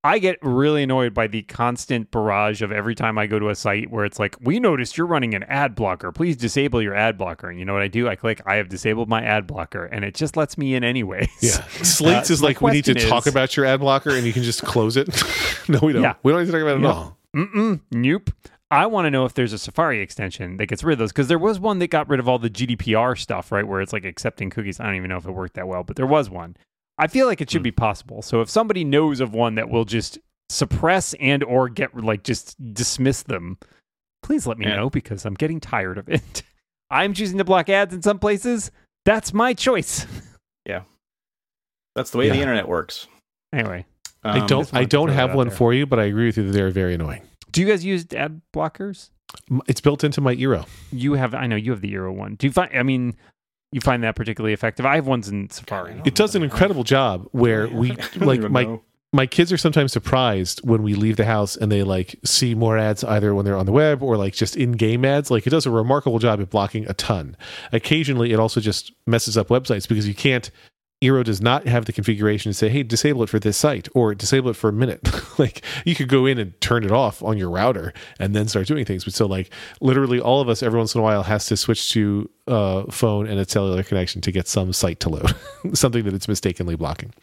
[0.02, 3.54] I get really annoyed by the constant barrage of every time I go to a
[3.54, 6.10] site where it's like, we noticed you're running an ad blocker.
[6.10, 7.50] Please disable your ad blocker.
[7.50, 8.08] And you know what I do?
[8.08, 11.28] I click, I have disabled my ad blocker, and it just lets me in anyways.
[11.42, 11.50] Yeah.
[11.82, 14.32] Slates Uh, is like we need to question talk about your ad blocker and you
[14.32, 15.08] can just close it.
[15.68, 16.02] no, we don't.
[16.02, 16.14] Yeah.
[16.22, 16.88] We don't need to talk about it Yeah.
[16.90, 17.18] at all.
[17.36, 18.30] Mm-mm, nope.
[18.70, 21.26] I want to know if there's a Safari extension that gets rid of those because
[21.28, 23.66] there was one that got rid of all the GDPR stuff, right?
[23.66, 24.78] Where it's like accepting cookies.
[24.78, 26.56] I don't even know if it worked that well, but there was one.
[26.96, 27.64] I feel like it should Hmm.
[27.64, 28.22] be possible.
[28.22, 30.18] So if somebody knows of one that will just
[30.50, 33.58] suppress and or get like just dismiss them,
[34.22, 34.76] please let me Yeah.
[34.76, 36.42] know because I'm getting tired of it.
[36.90, 38.70] I'm choosing to block ads in some places.
[39.04, 40.06] That's my choice.
[40.66, 40.82] Yeah.
[41.96, 43.08] That's the way the internet works.
[43.52, 43.86] Anyway,
[44.22, 45.56] I Um, don't I don't have one there.
[45.56, 47.22] for you, but I agree with you that they're very annoying.
[47.50, 49.10] Do you guys use ad blockers?
[49.66, 50.66] It's built into my Eero.
[50.90, 52.34] You have, I know you have the Eero one.
[52.34, 52.70] Do you find?
[52.76, 53.16] I mean,
[53.72, 54.84] you find that particularly effective?
[54.84, 56.00] I have ones in Safari.
[56.04, 58.82] It does an incredible job where we like my know.
[59.12, 62.76] my kids are sometimes surprised when we leave the house and they like see more
[62.76, 65.66] ads either when they're on the web or like just in-game ads like it does
[65.66, 67.36] a remarkable job at blocking a ton
[67.72, 70.50] occasionally it also just messes up websites because you can't
[71.02, 74.14] Eero does not have the configuration to say, hey, disable it for this site or
[74.14, 75.00] disable it for a minute.
[75.38, 78.66] like you could go in and turn it off on your router and then start
[78.66, 79.04] doing things.
[79.04, 81.90] But so like literally all of us every once in a while has to switch
[81.92, 85.34] to uh, phone and a cellular connection to get some site to load,
[85.72, 87.14] something that it's mistakenly blocking.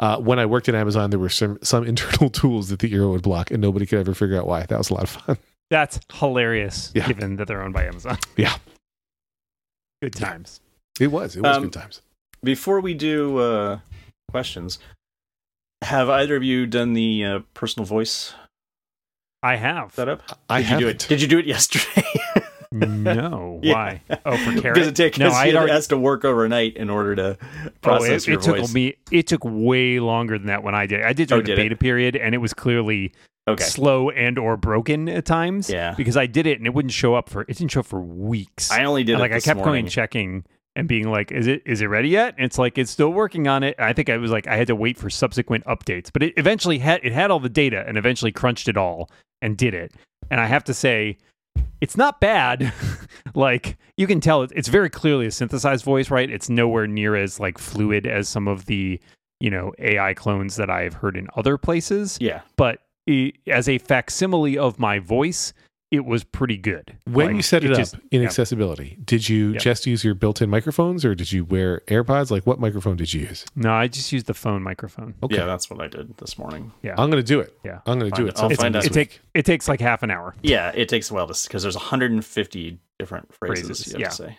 [0.00, 3.12] Uh, when I worked at Amazon, there were some, some internal tools that the Eero
[3.12, 4.64] would block and nobody could ever figure out why.
[4.64, 5.38] That was a lot of fun.
[5.70, 7.06] That's hilarious, Yeah.
[7.06, 8.18] given that they're owned by Amazon.
[8.36, 8.56] Yeah.
[10.02, 10.60] Good times.
[10.98, 11.36] It was.
[11.36, 12.02] It was Um, good times.
[12.42, 13.78] Before we do uh,
[14.30, 14.78] questions,
[15.82, 18.34] have either of you done the uh, personal voice
[19.42, 19.94] I have.
[19.94, 20.22] setup?
[20.48, 21.04] I Did you do haven't.
[21.04, 21.08] it?
[21.08, 22.04] Did you do it yesterday?
[22.72, 23.58] No.
[23.62, 23.72] Yeah.
[23.74, 24.02] Why?
[24.24, 24.74] Oh, for Carrot?
[24.74, 25.72] Because it takes no, I it had already.
[25.72, 28.72] has to work overnight in order to Oh, process it, your it took voice.
[28.72, 28.94] me.
[29.10, 31.02] It took way longer than that when I did.
[31.02, 31.62] I did Oh, during the did it?
[31.62, 33.12] beta period, and it was clearly
[33.46, 33.62] okay.
[33.64, 35.68] slow and or broken at times.
[35.68, 35.92] Yeah.
[35.94, 37.42] Because I did it, and it wouldn't show up for.
[37.42, 38.70] It didn't show up for weeks.
[38.70, 39.64] I only did And, it like I kept morning.
[39.72, 40.44] going and checking
[40.80, 43.46] and being like, "Is it is it ready yet?" And it's like it's still working
[43.46, 43.76] on it.
[43.78, 46.78] I think I was like I had to wait for subsequent updates, but it eventually
[46.78, 49.10] had it had all the data and eventually crunched it all
[49.42, 49.92] and did it.
[50.30, 51.18] And I have to say,
[51.82, 52.72] it's not bad.
[53.34, 56.30] like you can tell, it's very clearly a synthesized voice, right?
[56.30, 58.98] It's nowhere near as like fluid as some of the
[59.40, 62.16] you know AI clones that I've heard in other places.
[62.22, 62.40] Yeah.
[62.56, 65.52] But eh, as a facsimile of my voice,
[65.90, 66.96] it was pretty good.
[67.04, 68.26] When Like, you set it, just- up in yeah.
[68.28, 69.58] accessibility, did you Yeah.
[69.58, 72.30] just use your built-in microphones, or did you wear AirPods?
[72.30, 73.44] Like, what microphone did you use?
[73.56, 75.14] No, I just used the phone microphone.
[75.22, 76.72] Okay, Yeah, that's what I did this morning.
[76.82, 77.58] Yeah, I'm going to do it.
[77.64, 77.80] Yeah.
[77.86, 78.28] I'm going to Find do it.
[78.30, 78.34] it.
[78.36, 78.90] I'll sometime find this out.
[78.90, 80.34] it take it takes like half an hour.
[80.42, 84.08] Yeah, it takes a while to because there's 150 different phrases, Phrases, you have yeah.
[84.08, 84.38] to say.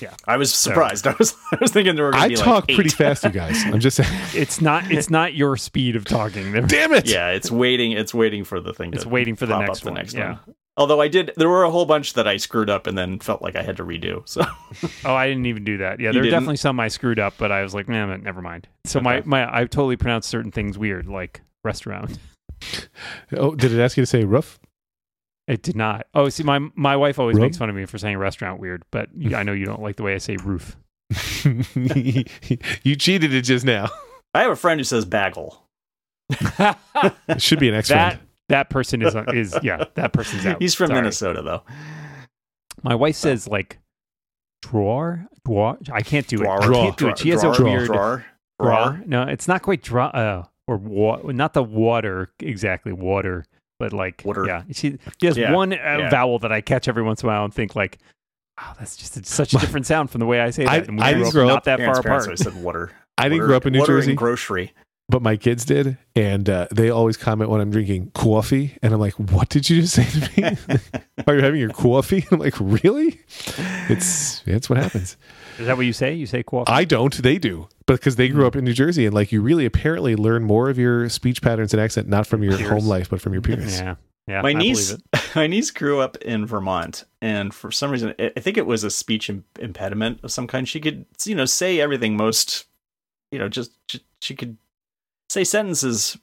[0.00, 0.14] Yeah.
[0.26, 1.06] I was surprised.
[1.06, 3.30] I was I was thinking there were going I be talk like pretty fast, you
[3.30, 3.62] guys.
[3.64, 4.10] I'm just saying.
[4.34, 6.52] It's not it's not your speed of talking.
[6.66, 7.06] Damn it!
[7.08, 7.92] Yeah, it's waiting.
[7.92, 8.92] It's waiting for the thing.
[8.92, 10.38] It's to waiting for the next up the one, next yeah.
[10.44, 10.54] one.
[10.76, 13.42] Although I did, there were a whole bunch that I screwed up and then felt
[13.42, 14.26] like I had to redo.
[14.28, 14.42] So
[15.04, 16.00] Oh, I didn't even do that.
[16.00, 18.66] Yeah, there were definitely some I screwed up, but I was like, nah, never mind.
[18.86, 19.28] So my Okay.
[19.28, 22.18] my I totally pronounced certain things weird, like restaurant.
[23.32, 24.58] Oh, did it ask you to say roof?
[25.48, 26.06] It did not.
[26.14, 27.42] Oh, see, my my wife always Rub?
[27.44, 30.02] makes fun of me for saying restaurant weird, but I know you don't like the
[30.02, 30.76] way I say roof.
[31.44, 33.88] you cheated it just now.
[34.34, 35.64] I have a friend who says bagel.
[36.30, 38.28] It should be an X that friend.
[38.50, 40.60] That person is is yeah, that person's out.
[40.62, 41.00] He's from Sorry.
[41.00, 41.62] Minnesota though.
[42.82, 43.78] My wife says like
[44.62, 45.78] drawer, drawer.
[45.92, 46.46] I can't do it.
[46.48, 46.84] I Drawer.
[46.84, 47.18] can't do it.
[47.18, 48.24] She has drawer, a weird drawer.
[48.60, 49.00] drawer.
[49.06, 50.06] No, it's not quite draw.
[50.06, 53.44] Uh, or wa- not the water exactly water,
[53.78, 54.46] but like Water.
[54.46, 56.10] Yeah, she, she has Yeah, one uh, yeah.
[56.10, 57.98] vowel that I catch every once in a while and think like,
[58.60, 60.70] wow, that's just a, such a different sound from the way I say that.
[60.72, 62.28] I- and we I grew didn't up grow not up- that far parents apart.
[62.28, 62.92] I said water.
[63.18, 64.72] I didn't Water- grow up in New water Jersey, And grocery.
[65.10, 69.00] But my kids did, and uh, they always comment when I'm drinking coffee, and I'm
[69.00, 70.56] like, "What did you just say to me?
[71.26, 73.20] Are you having your coffee?" I'm like, "Really?"
[73.88, 75.16] It's it's what happens.
[75.58, 76.14] Is that what you say?
[76.14, 76.70] You say coffee?
[76.70, 77.12] I don't.
[77.14, 80.14] They do, but because they grew up in New Jersey, and like you really apparently
[80.14, 82.70] learn more of your speech patterns and accent not from your Peers.
[82.70, 83.80] home life, but from your peers.
[83.80, 83.96] yeah,
[84.28, 84.42] yeah.
[84.42, 85.02] my I niece, it.
[85.34, 88.84] my niece grew up in Vermont, and for some reason, I I think it was
[88.84, 90.68] a speech impediment of some kind.
[90.68, 92.66] She could, you know, say everything most,
[93.32, 94.56] you know, just she, she could
[95.30, 96.18] say sentences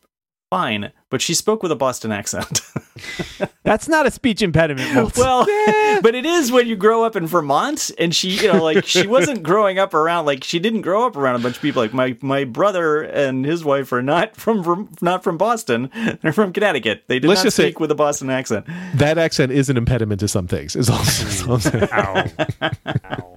[0.50, 2.62] fine, but she spoke with a Boston accent.
[3.64, 4.94] That's not a speech impediment.
[4.94, 5.18] Milt.
[5.18, 5.46] well,
[6.02, 9.06] but it is when you grow up in Vermont, and she, you know, like she
[9.08, 11.82] wasn't growing up around, like she didn't grow up around a bunch of people.
[11.82, 15.90] Like my my brother and his wife are not from Ver- not from Boston;
[16.22, 17.04] they're from Connecticut.
[17.08, 18.66] They did Let's not just say- speak with a Boston accent.
[18.96, 20.76] That accent is an impediment to some things.
[20.76, 21.60] Is all, is all
[21.92, 22.26] Ow.
[22.62, 23.34] Ow.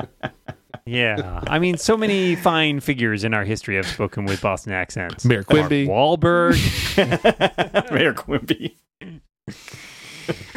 [0.91, 5.25] Yeah, I mean, so many fine figures in our history have spoken with Boston accents.
[5.25, 5.87] Mayor Quimby.
[5.87, 7.91] Mark Wahlberg.
[7.93, 8.77] Mayor Quimby.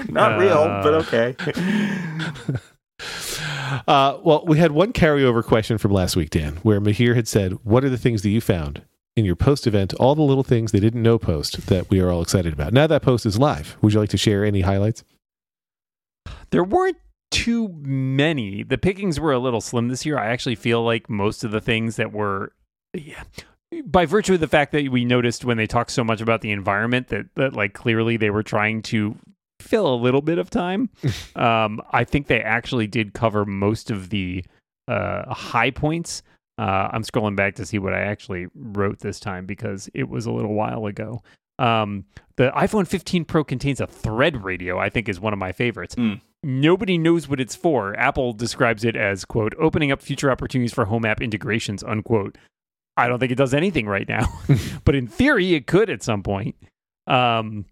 [0.10, 0.84] Not real, Uh.
[0.84, 1.36] but okay.
[3.88, 7.54] Uh, well, we had one carryover question from last week, Dan, where Mahir had said,
[7.64, 8.84] "What are the things that you found
[9.16, 9.94] in your post event?
[9.96, 12.86] All the little things they didn't know post that we are all excited about." Now
[12.88, 15.04] that post is live, would you like to share any highlights?
[16.52, 16.98] there weren't
[17.34, 18.64] too many.
[18.64, 20.18] The pickings were a little slim this year.
[20.18, 22.54] I actually feel like most of the things that were,
[22.94, 23.24] yeah,
[23.86, 26.52] by virtue of the fact that we noticed when they talked so much about the
[26.52, 29.16] environment that that like clearly they were trying to
[29.60, 30.90] fill a little bit of time.
[31.36, 34.44] um, I think they actually did cover most of the
[34.88, 36.22] uh, high points.
[36.58, 40.26] Uh, I'm scrolling back to see what I actually wrote this time because it was
[40.26, 41.24] a little while ago.
[41.60, 44.78] Um, the iPhone 15 Pro contains a thread radio.
[44.78, 45.96] I think is one of my favorites.
[45.96, 46.16] Hmm.
[46.44, 47.98] Nobody knows what it's for.
[47.98, 52.38] Apple describes it as quote opening up future opportunities for home app integrations unquote.
[52.98, 54.28] I don't think it does anything right now,
[54.86, 56.56] but in theory, it could at some point.
[57.08, 57.66] Um,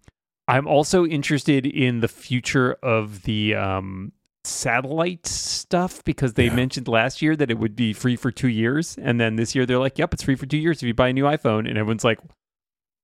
[0.48, 4.12] I'm also interested in the future of the um,
[4.44, 6.54] satellite stuff because they Yeah.
[6.56, 9.64] mentioned last year that it would be free for two years, and then this year
[9.64, 11.78] they're like, "Yep, it's free for two years if you buy a new iPhone," and
[11.78, 12.18] everyone's like.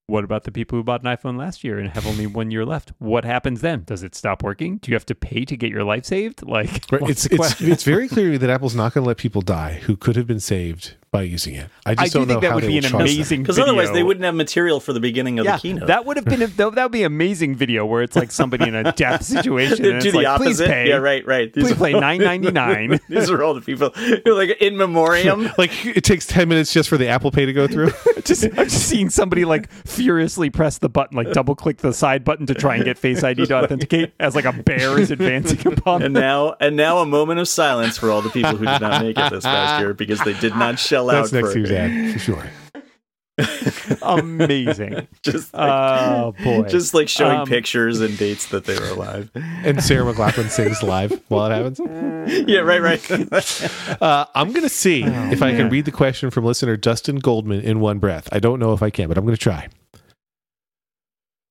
[0.09, 2.65] What about the people who bought an iPhone last year and have only one year
[2.65, 2.93] left?
[2.99, 3.83] What happens then?
[3.85, 4.79] Does it stop working?
[4.79, 6.43] Do you have to pay to get your life saved?
[6.43, 9.43] Like, Right, It's the it's it's very clear that Apple's not going to let people
[9.43, 11.69] die who could have been saved by using it.
[11.87, 13.01] I just I do don't think know that how would be an trust that.
[13.01, 15.87] amazing Because otherwise, they wouldn't have material for the beginning of yeah, the keynote.
[15.87, 18.69] that would have been a, that would be an amazing video where it's like somebody
[18.69, 20.69] in a death situation and do it's the like, please opposite.
[20.69, 21.53] pay, Yeah, right, right.
[21.53, 23.01] These please are- play nine ninety nine.
[23.09, 25.49] These are all the people who like in memoriam.
[25.57, 27.91] Like it takes ten minutes just for the Apple Pay to go through.
[28.25, 32.23] just I'm just seeing somebody like furiously press the button, like double click the side
[32.25, 35.67] button to try and get Face ID to authenticate, as like a bear is advancing
[35.67, 36.21] upon And them.
[36.23, 39.17] now, and now, a moment of silence for all the people who did not make
[39.19, 42.13] it this past year because they did not shell out That's next for year's ad
[42.13, 42.45] for sure.
[44.03, 45.07] Amazing.
[45.23, 46.65] just like, Oh boy.
[46.69, 49.31] just like showing Um, pictures and dates that they were alive.
[49.35, 51.81] And Sarah McLachlan sings live while it happens.
[52.49, 53.71] yeah, right, right.
[54.03, 57.17] Uh, I'm going to see Oh, if I can read the question from listener Justin
[57.17, 58.29] Goldman in one breath.
[58.33, 59.69] I don't know if I can, but I'm going to try.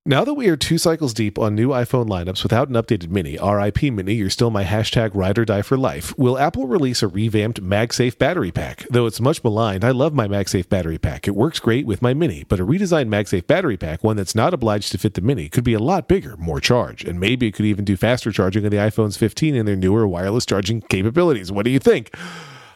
[0.09, 3.37] Now that we are two cycles deep on new iPhone lineups without an updated Mini,
[3.43, 6.17] RIP Mini, you're still my hashtag ride or die for life.
[6.17, 8.85] Will Apple release a revamped MagSafe battery pack?
[8.89, 11.27] Though it's much maligned, I love my MagSafe battery pack.
[11.27, 14.53] It works great with my Mini, but a redesigned MagSafe battery pack, one that's not
[14.53, 17.51] obliged to fit the Mini, could be a lot bigger, more charge, and maybe it
[17.51, 21.51] could even do faster charging on the iPhones 15 and their newer wireless charging capabilities.
[21.51, 22.15] What do you think?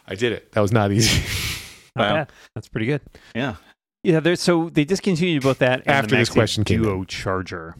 [0.06, 0.52] I did it.
[0.52, 1.18] That was not easy.
[1.96, 2.14] Not Wow.
[2.14, 2.32] bad.
[2.54, 3.00] That's pretty good.
[3.34, 3.54] Yeah.
[4.04, 7.04] Yeah, there's so they discontinued both that and After the this MagSafe question came Duo
[7.04, 7.76] charger.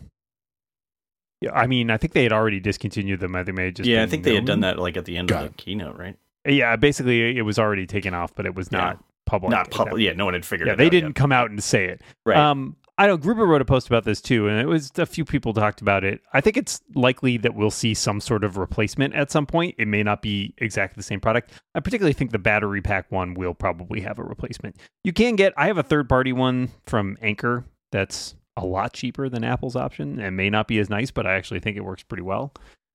[1.41, 3.35] Yeah, I mean, I think they had already discontinued them.
[3.35, 5.17] I think they had just yeah, I think they had done that like at the
[5.17, 6.17] end Got of the keynote, right?
[6.47, 8.79] Yeah, basically, it was already taken off, but it was Yeah.
[8.79, 9.51] not public.
[9.51, 10.01] Not public.
[10.03, 11.15] Yeah, no one had figured Yeah, it they didn't yet.
[11.17, 12.01] come out and say it.
[12.25, 12.37] Right.
[12.37, 15.25] Um, I know Gruber wrote a post about this too, and it was a few
[15.25, 16.21] people talked about it.
[16.35, 19.75] I think it's likely that we'll see some sort of replacement at some point.
[19.79, 21.53] It may not be exactly the same product.
[21.75, 24.77] I particularly think the battery pack one will probably have a replacement.
[25.05, 25.55] You can get.
[25.57, 30.21] I have a third party one from Anker that's a lot cheaper than Apple's option
[30.21, 32.53] and may not be as nice, but I actually think it works pretty well.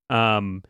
[0.09, 0.63] Um,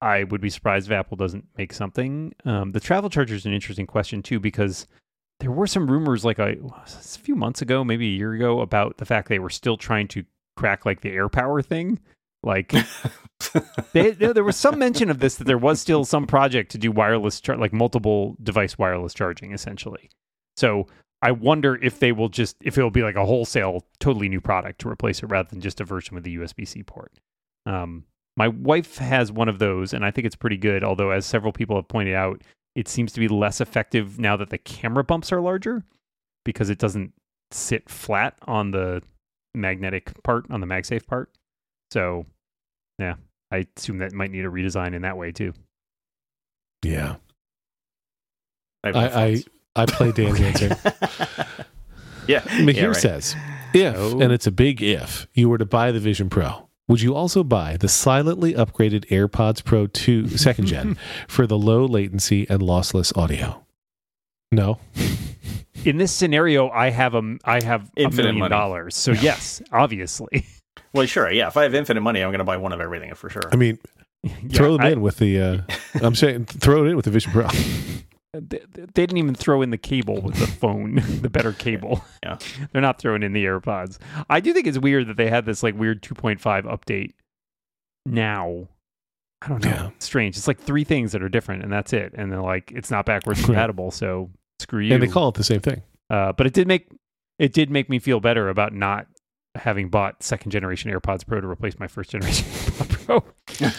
[0.00, 2.34] I would be surprised if Apple doesn't make something.
[2.44, 4.86] Um, the travel charger is an interesting question too because
[5.44, 8.96] there were some rumors like a, a few months ago, maybe a year ago, about
[8.96, 10.24] the fact they were still trying to
[10.56, 12.00] crack like the AirPower thing.
[12.42, 12.72] Like
[13.92, 16.90] they, there was some mention of this that there was still some project to do
[16.90, 20.08] wireless, char- like multiple device wireless charging, essentially.
[20.56, 20.86] So
[21.20, 24.40] I wonder if they will just if it will be like a wholesale, totally new
[24.40, 27.12] product to replace it rather than just a version with the USB C port.
[27.66, 28.04] Um,
[28.34, 30.82] my wife has one of those, and I think it's pretty good.
[30.82, 32.40] Although, as several people have pointed out,
[32.74, 35.84] it seems to be less effective now that the camera bumps are larger
[36.44, 37.12] because it doesn't
[37.50, 39.02] sit flat on the
[39.54, 41.30] magnetic part on the MagSafe part.
[41.92, 42.26] So,
[42.98, 43.14] yeah,
[43.52, 45.52] I assume that might need a redesign in that way too.
[46.84, 47.16] Yeah.
[48.82, 49.44] I, I, I.
[49.76, 50.68] I play Dan's answer.
[52.28, 52.96] yeah, Mahir yeah, right.
[52.96, 53.34] says,
[53.72, 54.20] if, Oh.
[54.20, 57.42] and it's a big if, you were to buy the Vision Pro, would you also
[57.42, 60.96] buy the silently upgraded AirPods Pro 2 second gen
[61.28, 63.64] for the low latency and lossless audio?
[64.52, 64.78] No.
[65.84, 68.50] in this scenario, I have a I have a Infinite million money.
[68.50, 68.96] dollars.
[68.96, 70.46] So yes, obviously.
[70.92, 71.48] Well, sure, yeah.
[71.48, 73.42] If I have infinite money, I'm going to buy one of everything for sure.
[73.50, 73.80] I mean,
[74.22, 75.40] Yeah, throw them I- in with the.
[75.40, 75.58] Uh,
[76.00, 77.48] I'm saying, throw it in with the Vision Pro.
[78.34, 82.04] They, they didn't even throw in the cable with the phone, the better cable.
[82.22, 82.38] Yeah.
[82.72, 83.98] They're not throwing in the AirPods.
[84.28, 87.12] I do think it's weird that they had this like weird 2.5 update
[88.06, 88.68] now.
[89.42, 89.70] I don't know.
[89.70, 89.88] Yeah.
[89.96, 90.36] It's strange.
[90.36, 92.12] It's like three things that are different and that's it.
[92.16, 93.90] And they're like, it's not backwards compatible.
[93.90, 94.94] So screw you.
[94.94, 95.82] and they call it the same thing.
[96.10, 96.88] uh, but it did make,
[97.38, 99.06] it did make me feel better about not
[99.56, 103.70] having bought second generation AirPods Pro to replace my first generation AirPod Pro.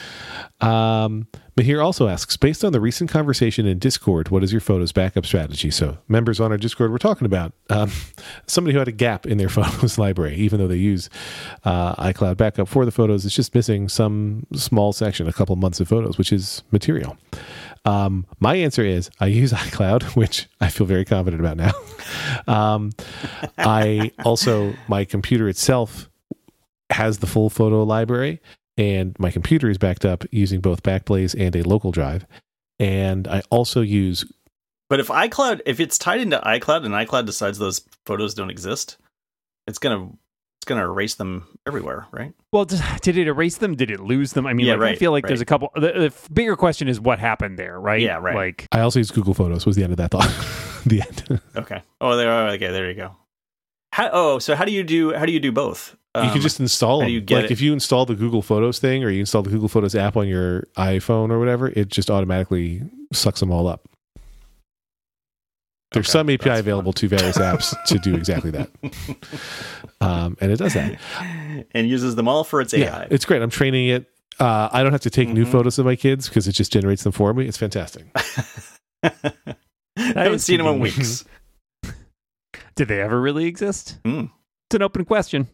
[0.62, 4.91] Um, Mahir also asks, based on the recent conversation in Discord, what is your photos
[4.91, 5.72] backup strategy?
[5.72, 7.91] So, members on our Discord were talking about um,
[8.48, 11.10] somebody who had a gap in their photos library, even though they use
[11.63, 15.80] uh, iCloud backup for the photos, it's just missing some small section, a couple months
[15.80, 17.18] of photos, which is material.
[17.86, 22.54] Um, my answer is I use iCloud, which I feel very confident about now.
[22.54, 22.91] um,
[23.58, 26.10] I also, my computer itself
[26.89, 28.41] has the full photo library
[28.77, 32.25] and my computer is backed up using both Backblaze and a local drive.
[32.79, 34.25] And I also use
[34.89, 38.97] But if iCloud, if it's tied into iCloud and iCloud decides those photos don't exist,
[39.67, 40.09] it's gonna
[40.57, 42.33] it's gonna erase them everywhere, right?
[42.51, 43.75] Well, did, did it erase them?
[43.75, 44.47] Did it lose them?
[44.47, 45.29] I mean, Yeah, like, I feel like right.
[45.29, 45.69] there's a couple.
[45.75, 48.01] The, the bigger question is what happened there, right?
[48.01, 48.35] Yeah, right.
[48.35, 50.27] Like, I also use Google Photos was the end of that thought.
[50.85, 51.41] the end.
[51.55, 51.81] Okay.
[52.01, 52.31] Oh, there.
[52.31, 53.15] are Okay, there you go.
[53.93, 55.13] How, oh, so how do you do?
[55.13, 55.95] How do you do both?
[56.15, 57.08] You Um, can just install how them.
[57.10, 57.51] do you get like it?
[57.51, 60.28] if you install the Google Photos thing or you install the Google Photos app on
[60.28, 62.82] your iPhone or whatever, it just automatically
[63.13, 63.88] sucks them all up.
[65.91, 68.69] There's Okay, some API that's available to various apps to do exactly that.
[70.01, 70.99] Um, and it does that.
[71.73, 73.08] and uses them all for its Yeah, AI.
[73.10, 73.41] it's great.
[73.41, 74.06] I'm training it.
[74.39, 75.51] Uh, I don't have to take new Mhm.
[75.51, 77.47] photos of my kids because it just generates them for me.
[77.47, 78.06] It's fantastic.
[79.04, 79.12] I
[79.95, 81.23] haven't seen them in weeks.
[82.75, 83.97] did they ever really exist?
[84.06, 84.25] Hmm.
[84.67, 85.47] It's an open question.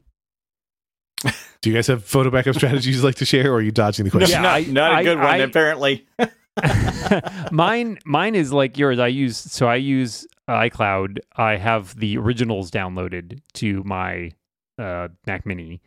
[1.62, 4.06] Do you guys have photo backup strategies you'd like to share, or are you dodging
[4.06, 4.42] the No, question?
[4.44, 6.08] Yeah, not, I- not a I- good one, I- apparently.
[7.52, 9.00] mine, mine is like yours.
[9.00, 11.20] I use so I use iCloud.
[11.36, 14.32] I have the originals downloaded to my
[14.78, 15.82] uh, Mac Mini,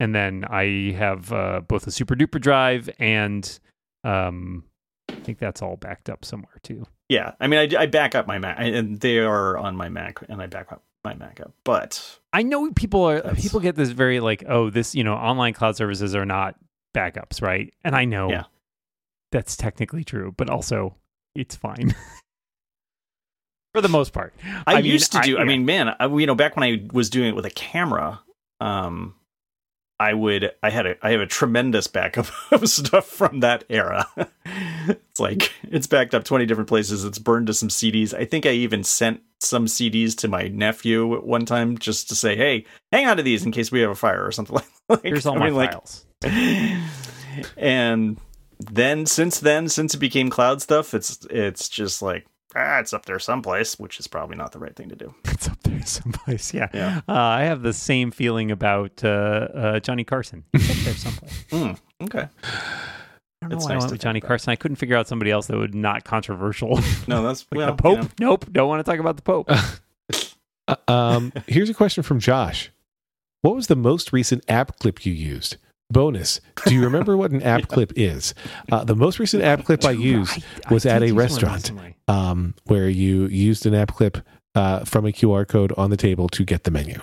[0.00, 3.58] and then I have uh, both a SuperDuper drive and
[4.04, 4.64] um,
[5.10, 6.86] I think that's all backed up somewhere too.
[7.08, 10.20] Yeah, I mean, I, I back up my Mac, and they are on my Mac,
[10.28, 11.52] and I back up my Mac up.
[11.64, 15.14] But I know people are That's- people get this very like, oh, this you know,
[15.14, 16.54] online cloud services are not
[16.94, 17.72] backups, right?
[17.84, 18.44] And I know Yeah.
[19.32, 20.96] that's technically true, but also
[21.34, 21.94] it's fine
[23.74, 24.34] for the most part.
[24.66, 25.36] I, I mean, used to I- do.
[25.36, 25.46] I, yeah.
[25.46, 28.20] mean, man, I, you know, back when I was doing it with a camera,
[28.60, 29.14] um,
[30.00, 30.52] I would.
[30.62, 30.94] I had a.
[31.04, 34.06] I have a tremendous backup of stuff from that era.
[34.46, 37.04] it's like it's backed up twenty different places.
[37.04, 38.14] It's burned to some CDs.
[38.14, 42.14] I think I even sent some CDs to my nephew at one time just to
[42.14, 44.56] say, "Hey, hang on to these in case we have a fire or something
[44.88, 46.06] like." Here's all I my mean, like, files.
[47.56, 48.18] and
[48.58, 53.06] then since then, since it became cloud stuff, it's it's just like ah, it's up
[53.06, 55.14] there someplace, which is probably not the right thing to do.
[55.26, 56.52] It's up there someplace.
[56.52, 56.68] Yeah.
[56.74, 57.00] Yeah.
[57.08, 59.08] Uh, I have the same feeling about uh,
[59.54, 60.44] uh, Johnny Carson.
[60.52, 61.44] It's up there someplace.
[61.50, 62.28] Hmm, okay.
[63.40, 64.28] I don't know It's why I nice went to with Johnny about.
[64.28, 64.50] Carson.
[64.50, 66.80] I couldn't figure out somebody else that would not controversial.
[67.06, 67.96] No, that's like well, the Pope.
[67.98, 68.08] you know.
[68.30, 68.46] Nope.
[68.52, 69.48] Don't want to talk about the Pope.
[70.66, 72.70] Uh, um, here's a question from Josh.
[73.42, 75.56] What was the most recent app clip you used?
[75.90, 76.40] Bonus.
[76.66, 78.34] Do you remember what an app clip is?
[78.70, 81.70] Uh, the most recent app clip I used I was at a restaurant.
[82.08, 84.18] um, where you used an app clip
[84.54, 87.00] uh, from a QR code on the table to get the menu.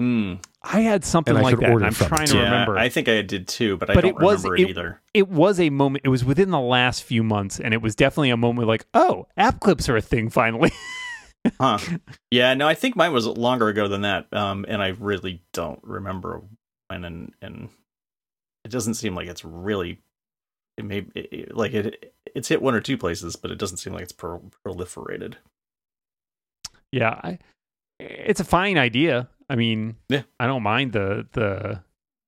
[0.00, 0.34] Hmm.
[0.62, 1.70] I had something And I like could that.
[1.84, 2.32] I'm from it, trying too.
[2.34, 2.78] to Yeah, remember.
[2.78, 5.00] I think I did too, but I don't it was- remember it, it- either.
[5.14, 6.04] it was a moment.
[6.04, 9.26] It was within the last few months, and it was definitely a moment like, oh,
[9.36, 10.72] app clips are a thing finally.
[11.60, 11.78] Huh.
[12.30, 14.26] Yeah, no, I think mine was longer ago than that.
[14.32, 16.57] Um, and I really don't remember when
[16.90, 17.68] and and
[18.64, 19.98] it doesn't seem like it's really
[20.76, 23.78] it may it, it- like it it's hit one or two places, but it doesn't
[23.78, 25.34] seem like it's pro- proliferated.
[26.92, 27.38] yeah, I,
[27.98, 29.28] it's a fine idea.
[29.50, 30.22] I mean, Yeah.
[30.38, 31.82] I don't mind the the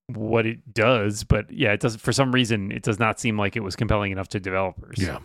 [0.08, 1.96] what it does, but yeah, it does.
[1.96, 4.96] For some reason, it does not seem like it was compelling enough to developers.
[4.98, 5.18] Yeah.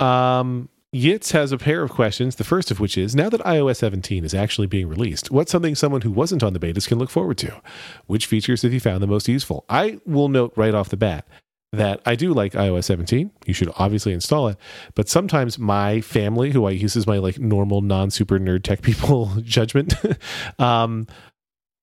[0.00, 2.34] Um, Yitz has a pair of questions.
[2.34, 5.76] The first of which is now that iOS 17 is actually being released, what's something
[5.76, 7.60] someone who wasn't on the betas can look forward to?
[8.06, 9.64] Which features have you found the most useful?
[9.68, 11.28] I will note right off the bat
[11.72, 13.30] that I do like iOS 17.
[13.46, 14.56] You should obviously install it.
[14.96, 18.82] But sometimes my family, who I use as my like normal non super nerd tech
[18.82, 19.94] people judgment,
[20.58, 21.06] um,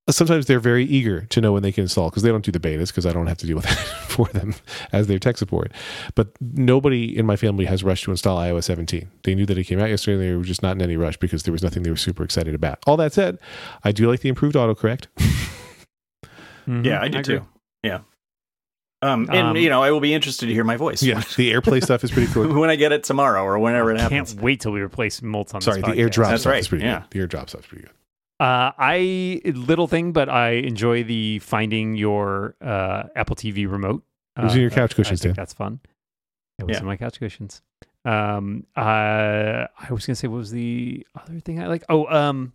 [0.10, 2.60] sometimes they're very eager to know when they can install because they don't do the
[2.60, 4.56] betas because I don't have to deal with that for them
[4.92, 5.72] as their tech support.
[6.16, 9.10] But nobody in my family has rushed to install iOS 17.
[9.24, 10.14] They knew that it came out yesterday.
[10.16, 12.24] and They were just not in any rush because there was nothing they were super
[12.24, 12.80] excited about.
[12.88, 13.38] All that said,
[13.84, 15.08] I do like the improved autocorrect.
[16.68, 17.38] Mhm, Yeah, I do agree.
[17.40, 17.46] too.
[17.84, 18.00] Yeah.
[19.02, 21.02] Um, and Um, you know, I will be interested to hear my voice.
[21.04, 22.60] yeah, the AirPlay stuff is pretty cool.
[22.60, 24.32] when I get it tomorrow or whenever it happens.
[24.32, 25.82] I can't wait till we replace Moltz on the side.
[25.82, 26.02] Sorry, this the.
[26.22, 27.04] AirDrop That's stuff right, is pretty yeah.
[27.10, 27.30] good.
[27.30, 27.94] The AirDrop stuff is pretty good.
[28.40, 34.04] Uh, I little thing, but I enjoy the finding your uh, Apple TV remote.
[34.38, 35.42] It was in your Uh, couch I cushions, think Dan.
[35.42, 35.80] that's fun.
[36.60, 36.82] It was Yeah.
[36.82, 37.62] in my couch cushions.
[38.06, 38.82] Um, uh,
[39.80, 41.84] I was gonna say what was the other thing I like?
[41.90, 42.54] Oh, um,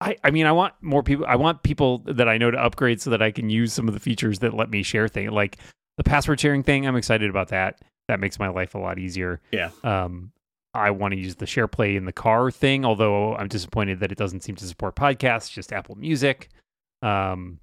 [0.00, 1.24] I I mean I want more people.
[1.26, 3.94] I want people that I know to upgrade so that I can use some of
[3.94, 5.56] the features that let me share things like
[5.98, 6.86] the password sharing thing.
[6.86, 7.80] I'm excited about that.
[8.08, 9.40] That makes my life a lot easier.
[9.52, 9.70] Yeah.
[9.84, 10.32] Um,
[10.74, 14.18] I want to use the SharePlay in the car thing, although I'm disappointed that it
[14.18, 16.48] doesn't seem to support podcasts, just Apple Music.
[17.02, 17.58] Um,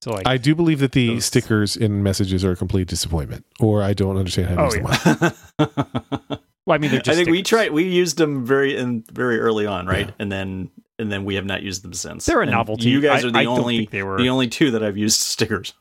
[0.00, 3.44] so like, I do believe that the Those- stickers in messages are a complete disappointment,
[3.60, 5.30] or I don't understand how to Oh, use them yeah.
[5.58, 6.18] well.
[6.66, 7.16] well, I mean, they're I just.
[7.16, 7.72] think we tried.
[7.72, 10.06] We used them very in very early on, right?
[10.08, 10.14] Yeah.
[10.18, 12.26] And then and then we have not used them since.
[12.26, 12.88] They're a And novelty.
[12.90, 14.18] You guys are the I don't only they were.
[14.20, 15.72] the only two that I've used stickers.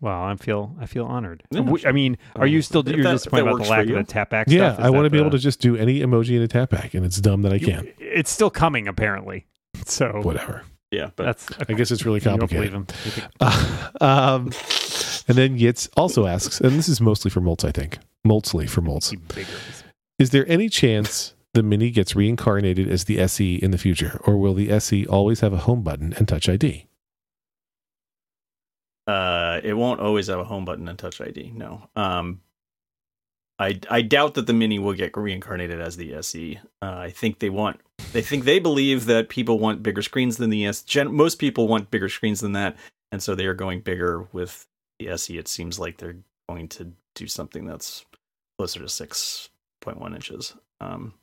[0.00, 1.42] Well, I feel I feel honored.
[1.50, 3.96] Yeah, W- I mean, are you still you're that- disappointed about the lack of you.
[3.96, 4.86] the tap back yeah, stuff?
[4.86, 7.04] I want to be able to just do any emoji in a tap back, and
[7.04, 7.88] it's dumb that I can't.
[7.98, 9.46] It's still coming, apparently.
[9.86, 10.62] So Whatever.
[10.90, 11.46] yeah, but that's.
[11.68, 13.24] I guess it's really you don't believe complicated.
[13.40, 13.48] him.
[14.00, 14.44] You um,
[15.28, 17.98] and then Yitz also asks, and this is mostly for Moltz, I think.
[18.26, 19.14] Moltzly for Moltz.
[20.18, 24.36] Is there any chance the Mini gets reincarnated as the SE in the future, or
[24.36, 26.86] will the SE always have a home button and Touch ID?
[29.10, 31.52] Uh, it won't always have a home button and Touch ID.
[31.56, 31.88] No.
[31.96, 32.42] Um,
[33.58, 36.60] I I doubt that the Mini will get reincarnated as the SE.
[36.80, 37.80] Uh, I think they want.
[38.12, 40.82] They think they believe that people want bigger screens than the S.
[40.82, 42.76] Gen- most people want bigger screens than that,
[43.10, 44.68] and so they are going bigger with
[45.00, 45.36] the SE.
[45.36, 48.06] It seems like they're going to do something that's
[48.58, 49.48] closer to six
[49.80, 50.54] point one inches.
[50.80, 51.14] Um,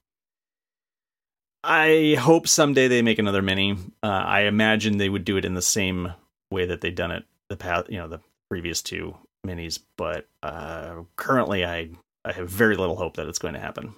[1.64, 3.78] I hope someday they make another mini.
[4.04, 6.14] Uh, I imagine they would do it in the same
[6.52, 8.20] way that they've done it the past, you know, the
[8.50, 9.80] previous two minis.
[9.98, 11.90] But uh, currently, I
[12.26, 13.94] I have very little hope that it's going to happen.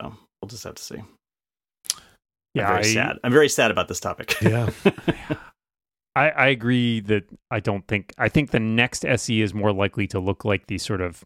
[0.00, 1.02] So we'll just have to see.
[2.54, 3.18] Yeah, I'm very I, sad.
[3.24, 4.34] I'm very sad about this topic.
[4.42, 4.70] Yeah.
[6.14, 10.06] I, I agree that I don't think I think the next SE is more likely
[10.08, 11.24] to look like the sort of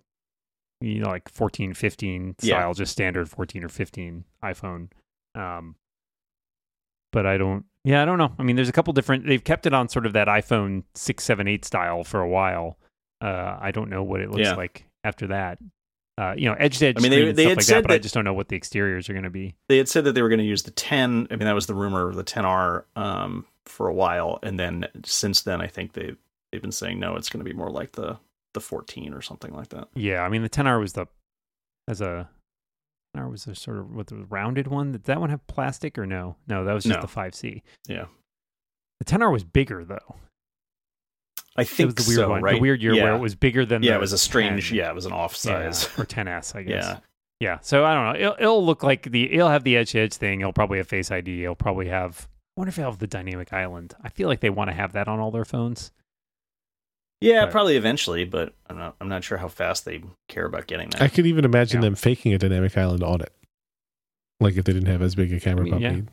[0.81, 2.55] you know like 14 15 Yeah.
[2.59, 4.91] style just standard 14 or 15 iPhone
[5.35, 5.75] um
[7.17, 9.65] but I don't yeah I don't know I mean there's a couple different they've kept
[9.65, 12.79] it on sort of that iPhone 6 7 8 style for a while
[13.23, 14.55] uh I don't know what it looks Yeah.
[14.55, 15.59] like after that
[16.19, 17.93] uh you know edge to edge I mean, they- they had like said that but
[17.93, 20.13] I just don't know what the exteriors are going to be they had said that
[20.13, 21.29] they were going to use the 10.
[21.31, 24.87] I mean, that was the rumor of the 10R um, for a while, and then
[25.05, 26.15] since then, I think they
[26.53, 28.19] they've been saying no, it's going to be more like the
[28.55, 29.89] the 14 or something like that.
[29.95, 31.07] Yeah, I mean the 10R was the
[31.89, 32.29] as a
[33.17, 34.93] 10R was a sort of what the rounded one.
[34.93, 36.37] Did that one have plastic or no?
[36.47, 37.01] No, that was just No.
[37.01, 37.63] the 5C.
[37.89, 38.07] Yeah.
[39.01, 40.17] The 10R was bigger though.
[41.57, 42.55] I think It was the weird so, one, right?
[42.57, 43.05] the weird year yeah.
[43.05, 44.69] where it was bigger than yeah, it was a strange.
[44.69, 44.77] 10.
[44.77, 45.87] Yeah, it was an off Yeah, size.
[45.99, 46.85] or 10S, I guess.
[46.85, 46.99] Yeah.
[47.41, 47.59] Yeah.
[47.61, 48.19] So I don't know.
[48.21, 50.41] It'll, it'll look like the it'll have the edge to edge thing.
[50.41, 51.45] It'll probably have Face ID.
[51.45, 52.29] It'll probably have.
[52.57, 53.95] I wonder if it'll have the dynamic island.
[54.03, 55.93] I feel like they want to have that on all their phones.
[57.21, 58.97] Yeah, But- probably eventually, but I'm not.
[59.01, 61.01] I'm not sure how fast they care about getting that.
[61.03, 61.87] I could even imagine Yeah.
[61.89, 63.33] them faking a dynamic island on it.
[64.41, 65.91] Like if they didn't have as big a camera I mean, bump yeah.
[65.93, 66.09] need.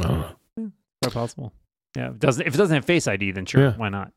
[0.00, 0.72] I don't know.
[1.02, 1.52] Quite possible.
[1.96, 2.08] Yeah.
[2.10, 3.76] If it doesn't if it doesn't have Face ID, then sure, Yeah.
[3.76, 4.12] why not?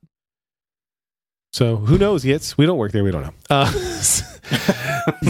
[1.53, 2.23] So who knows?
[2.23, 3.03] Yet we don't work there.
[3.03, 3.33] We don't know.
[3.49, 3.71] Uh,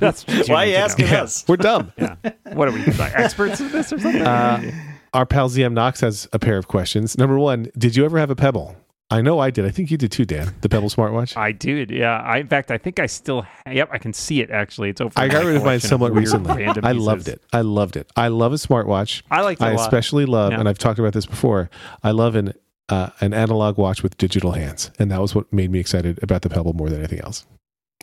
[0.00, 0.84] That's what why are you to know.
[0.84, 1.44] asking us?
[1.48, 1.92] we're dumb.
[1.98, 2.16] Yeah.
[2.52, 4.22] What are we like experts in this or something?
[4.22, 4.70] Uh,
[5.14, 7.16] Our pal ZM Knox has a pair of questions.
[7.18, 8.76] Number one, did you ever have a Pebble?
[9.12, 9.64] I know I did.
[9.64, 10.54] I think you did too, Dan.
[10.60, 11.36] The Pebble smartwatch.
[11.36, 11.90] I did.
[11.90, 12.20] Yeah.
[12.20, 14.90] I in fact I think I still ha- yep, I can see it actually.
[14.90, 15.12] It's over.
[15.16, 16.64] I got rid of mine somewhat recently.
[16.66, 17.42] I loved it.
[17.52, 18.08] I loved it.
[18.16, 19.22] I love a smartwatch.
[19.30, 19.82] I liked it I a lot.
[19.82, 20.60] especially love, Yeah.
[20.60, 21.70] and I've talked about this before.
[22.04, 22.52] I love an
[22.88, 26.42] uh, an analog watch with digital hands, and that was what made me excited about
[26.42, 27.46] the Pebble more than anything else.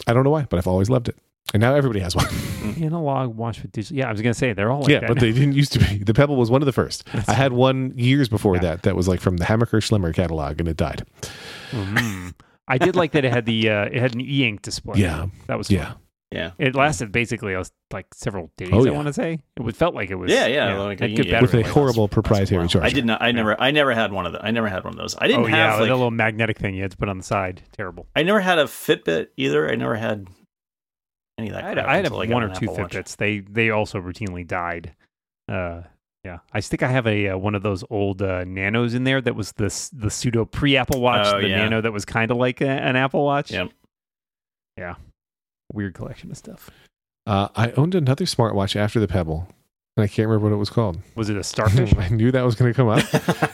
[0.08, 1.18] I don't know why, but I've always loved it,
[1.54, 2.28] and now everybody has one.
[2.82, 3.98] Analog watch with digital.
[3.98, 5.08] Yeah, I was gonna say they're all like yeah, that.
[5.10, 5.98] but they didn't used to be.
[6.04, 7.06] The Pebble was one of the first.
[7.14, 8.62] That's I had one years before Yeah.
[8.62, 8.84] that.
[8.84, 11.04] That was like from the Hammacher Schlemmer catalog, and it died.
[11.72, 12.34] Mhm.
[12.68, 15.00] I did like that it had the uh, it had an e-ink display.
[15.00, 15.78] Yeah, that was fun.
[15.78, 15.94] yeah.
[16.30, 16.52] Yeah.
[16.58, 17.56] It lasted basically
[17.94, 18.72] like several days.
[18.74, 20.30] Oh, I want to say it was felt like it was.
[20.30, 21.42] Yeah, yeah, like had a- good yeah.
[21.42, 21.68] With a life.
[21.68, 22.68] horrible proprietary Wow.
[22.68, 22.86] charger.
[22.86, 23.22] I did not.
[23.22, 23.60] I never.
[23.62, 24.44] I never had one of the.
[24.46, 25.16] I never had one of those.
[25.18, 25.92] I didn't Oh yeah, have the like.
[25.92, 27.62] little magnetic thing you had to put on the side.
[27.72, 28.08] Terrible.
[28.14, 29.72] I never had a Fitbit either.
[29.72, 30.28] I never had
[31.38, 31.64] any of that.
[31.64, 32.92] I had, crap I had until I one or two Apple Watch.
[32.94, 33.18] Fitbits.
[33.18, 34.94] They they also routinely died.
[35.50, 35.84] Uh,
[36.26, 39.22] Yeah, I think I have a uh, one of those old uh, Nanos in there
[39.22, 41.58] that was the the pseudo pre Apple Watch, Oh, the yeah.
[41.64, 43.52] Nano that was kind of like a, an Apple Watch.
[43.52, 43.72] Yep.
[44.78, 44.96] Yeah,
[45.74, 46.70] weird collection of stuff.
[47.26, 49.48] Uh, I owned another smartwatch after the Pebble,
[49.96, 51.00] and I can't remember what it was called.
[51.16, 51.94] Was it a starfish?
[51.98, 53.04] I knew that was going to come up.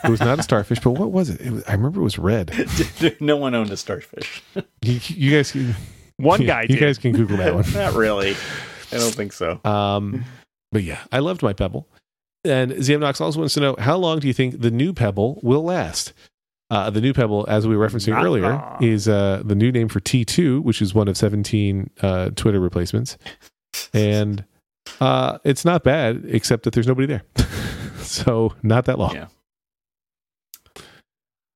[0.04, 1.42] It was not a starfish, but what was it?
[1.42, 2.52] it was, I remember it was red.
[3.20, 4.44] no one owned a starfish.
[4.82, 5.56] You, you guys,
[6.24, 6.80] can- One guy you did.
[6.80, 7.66] guys can Google that one.
[7.74, 8.36] Not really.
[8.92, 9.60] I don't think so.
[9.66, 10.24] Um,
[10.72, 11.88] but yeah, I loved my Pebble.
[12.46, 15.64] And Zamnox also wants to know how long do you think the new Pebble will
[15.64, 16.14] last?
[16.70, 18.78] Uh, the new Pebble, as we were referencing Not earlier, long.
[18.82, 23.18] is uh, the new name for T2, which is one of 17 uh, Twitter replacements.
[23.94, 24.44] And
[25.00, 27.24] uh, it's not bad, except that there's nobody there.
[28.02, 29.14] so not that long.
[29.14, 29.28] Yeah.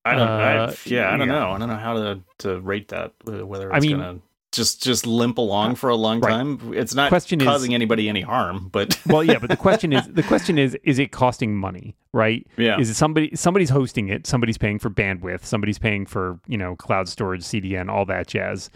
[0.05, 0.27] I don't.
[0.27, 1.33] I, Uh, yeah, I don't yeah.
[1.39, 1.51] know.
[1.51, 3.13] I don't know how to to rate that.
[3.25, 4.19] Whether I it's mean- gonna
[4.51, 6.31] just just limp along uh, for a long Right.
[6.31, 6.73] time.
[6.73, 10.07] It's not Question is- causing anybody any harm, but well, yeah, but the question is
[10.07, 12.45] the question is is it costing money, right?
[12.57, 16.57] yeah, Is it somebody somebody's hosting it, somebody's paying for bandwidth, somebody's paying for, you
[16.57, 18.69] know, cloud storage, CDN, all that jazz.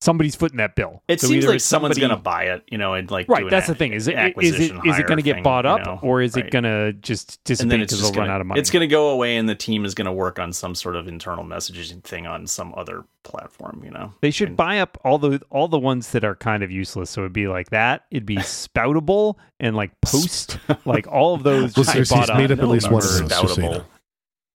[0.00, 1.02] Somebody's footing that bill.
[1.08, 2.62] it So seems like it's someone's gonna buy it.
[2.70, 3.92] You know, and like do Right, an that's the thing.
[3.92, 5.98] Is it is it it going to get thing, bought you up, know?
[6.02, 8.34] or is it going to just and then dissipate it's because just they'll gonna, run
[8.36, 8.60] out of money?
[8.60, 10.94] It's going to go away, and the team is going to work on some sort
[10.94, 13.82] of internal messaging thing on some other platform.
[13.84, 16.62] You know, They should And- buy up all the all the ones that are kind
[16.62, 17.10] of useless.
[17.10, 18.04] So it'd be like that.
[18.12, 21.74] It'd be Spoutible and like post, like all of those.
[21.74, 22.38] Just Listeners, get bought he's up.
[22.38, 23.28] made up at least one of number.
[23.28, 23.42] those.
[23.42, 23.74] Just so you know.
[23.80, 23.84] Spoutible.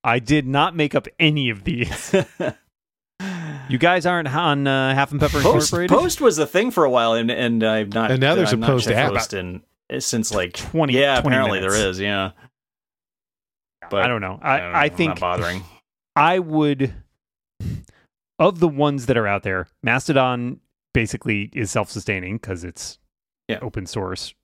[0.05, 2.15] I did not make up any of these.
[3.73, 5.89] You guys aren't on uh, Half and Pepper Post, Incorporated.
[5.97, 8.11] Post was a thing for a while, and and I've not.
[8.11, 9.11] And now there's I've a Post app.
[9.11, 9.63] Post in
[9.97, 11.75] since like 20 yeah, 20 apparently minutes.
[11.75, 11.99] there is.
[11.99, 12.31] Yeah,
[13.89, 14.37] but I don't know.
[14.43, 15.63] I, don't know, I I'm think not bothering.
[16.15, 16.93] I would
[18.37, 20.59] of the ones that are out there, Mastodon
[20.93, 22.99] basically is self-sustaining because it's
[23.47, 23.57] Yeah.
[23.63, 24.35] open source.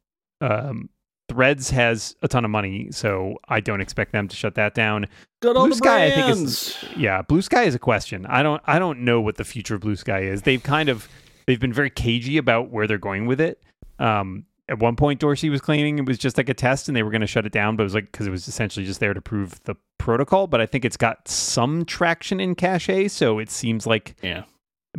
[0.41, 0.89] Um,
[1.29, 5.07] Threads has a ton of money, so I don't expect them to shut that down.
[5.41, 7.21] Good Bluesky, I think, is yeah.
[7.21, 8.25] Bluesky is a question.
[8.25, 10.41] I don't I don't know what the future of Bluesky is.
[10.41, 11.07] They've kind of
[11.45, 13.61] they've been very cagey about where they're going with it.
[13.99, 17.03] Um, at one point, Dorsey was claiming it was just like a test and they
[17.03, 18.99] were going to shut it down, but it was like because it was essentially just
[18.99, 20.45] there to prove the protocol.
[20.47, 24.15] But I think it's got some traction in cache, so it seems like.
[24.21, 24.43] yeah.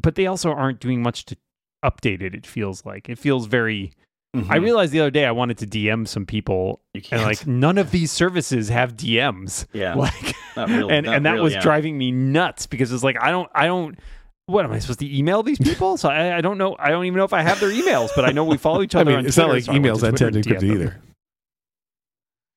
[0.00, 1.36] But they also aren't doing much to
[1.84, 2.34] update it.
[2.34, 3.92] It feels like it feels very.
[4.32, 4.62] I Mhm.
[4.62, 7.78] realized the other day I wanted to DM some people, you can't and like none
[7.78, 9.66] of these services have DMs.
[9.72, 11.60] yeah, Like really, and and that really, was yeah.
[11.60, 13.98] driving me nuts because it's like I don't I don't
[14.46, 15.96] what am I supposed to email these people?
[15.96, 18.24] So I, I don't know I don't even know if I have their emails, but
[18.24, 19.10] I know we follow each I other.
[19.10, 20.70] mean, on it's not like so emails to end Twitter to them.
[20.72, 20.96] either.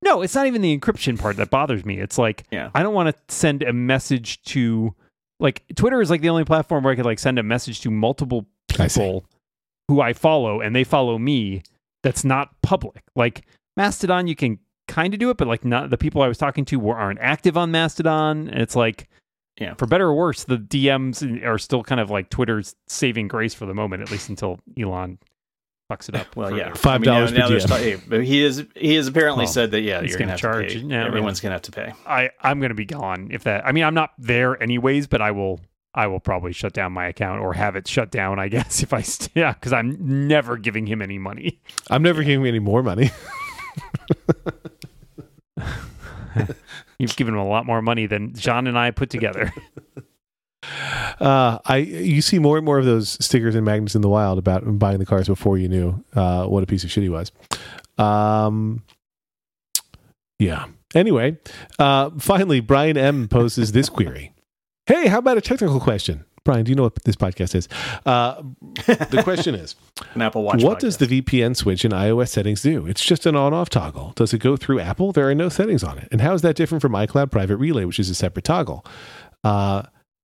[0.03, 1.97] No, it's not even the encryption part that bothers me.
[1.99, 2.69] It's like Yeah.
[2.75, 4.93] I don't want to send a message to
[5.39, 7.89] like Twitter is like the only platform where I could like send a message to
[7.91, 8.45] multiple
[8.77, 8.99] I see.
[8.99, 9.25] people
[9.87, 11.63] who I follow and they follow me
[12.03, 13.03] that's not public.
[13.15, 13.45] Like
[13.77, 16.65] Mastodon, you can kind of do it, but like not the people I was talking
[16.65, 18.49] to were aren't active on Mastodon.
[18.49, 19.07] And it's like,
[19.59, 19.73] Yeah.
[19.75, 23.65] for better or worse, the DMs are still kind of like Twitter's saving grace for
[23.65, 25.19] the moment, at least until Elon
[25.91, 26.35] fucks it up.
[26.35, 26.59] Well, further.
[26.61, 27.67] yeah, Five I mean, dollars per now DM.
[28.09, 30.73] t- hey, he is he has apparently Well, said that yeah, you're gonna, gonna charge,
[30.73, 30.85] to pay.
[30.87, 31.93] yeah, Everyone's gonna have to pay.
[32.07, 33.65] I I'm gonna be gone if that.
[33.65, 35.59] I mean, I'm not there anyways, but I will.
[35.95, 38.39] I will probably shut down my account or have it shut down.
[38.39, 41.59] I guess if I st- yeah, because I'm never giving him any money.
[41.89, 43.11] I'm never giving him any more money.
[46.99, 49.53] You've given him a lot more money than John and I put together.
[51.19, 54.37] Uh, I you see more and more of those stickers and magnets in the wild
[54.37, 57.31] about buying the cars before you knew uh, what a piece of shit he was.
[57.97, 58.81] Um,
[60.39, 60.65] yeah.
[60.95, 61.37] Anyway,
[61.79, 64.32] uh, finally, Brian M poses this query.
[64.85, 66.25] Hey, how about a technical question?
[66.43, 67.69] Brian, do you know what this podcast is?
[68.05, 68.43] Uh,
[68.85, 69.75] the question is
[70.13, 70.61] An Apple Watch.
[70.61, 72.85] What does the VPN switch in iOS settings do?
[72.85, 74.11] It's just an on off toggle.
[74.15, 75.13] Does it go through Apple?
[75.13, 76.09] There are no settings on it.
[76.11, 78.85] And how is that different from iCloud Private Relay, which is a separate toggle?
[79.45, 79.83] Uh,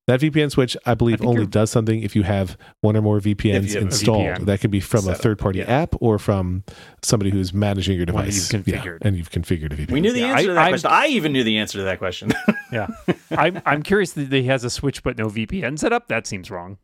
[0.09, 3.19] that VPN switch, I believe, think only does something if you have one or more
[3.19, 4.25] VPNs you have a installed.
[4.25, 5.65] VPN that could be from a third party yeah.
[5.65, 6.63] app or from
[7.01, 8.51] somebody who's managing your device.
[8.51, 8.97] you've Yeah, configured.
[9.01, 9.91] and you've configured a VPN.
[9.91, 10.91] We knew the Yeah, answer to I- that I'm- question.
[10.91, 12.31] I even knew the answer to that question.
[12.71, 12.85] Yeah,
[13.31, 16.07] I'm I'm curious that he has a switch but no VPN set up.
[16.07, 16.77] That seems wrong.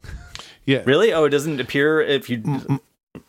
[0.65, 0.81] yeah.
[0.83, 1.13] really?
[1.13, 2.41] Oh, it doesn't appear if you.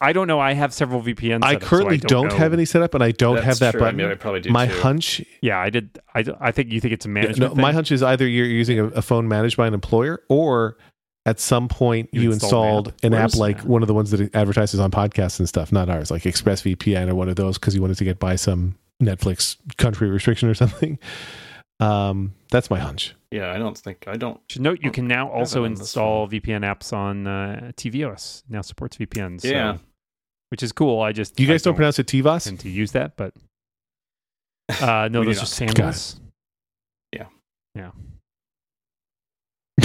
[0.01, 0.38] I don't know.
[0.38, 1.42] I have several VPNs.
[1.42, 3.47] I set up, so currently don't, don't, have any set up, and I don't That's
[3.47, 3.80] have that true.
[3.80, 3.97] I button.
[3.97, 4.80] mean, I probably do my too.
[4.80, 5.99] hunch Yeah, I did.
[6.14, 7.57] I, d- I think you think it's a Yeah, management.
[7.57, 10.76] no, my hunch is either you're using a, a phone managed by an employer or
[11.24, 14.11] at some point you, You installed, installed an Where's- app like one of the ones
[14.11, 17.74] that advertises on podcasts and stuff, not ours, like ExpressVPN or one of those because
[17.74, 20.99] you wanted to get by some Netflix country restriction or something.
[21.80, 23.14] Um, that's my hunch.
[23.30, 24.40] Yeah, I don't think I don't.
[24.49, 28.44] Should note you can now also it on this install VPN apps on uh, tvOS.
[28.49, 29.42] Now supports VPNs.
[29.42, 29.78] so- Yeah.
[30.51, 31.01] Which is cool.
[31.01, 33.32] I just You guys don't pronounce it Tivas tend to use that, but
[34.80, 35.72] Uh, no, We do those are yeah.
[35.72, 36.20] sandals.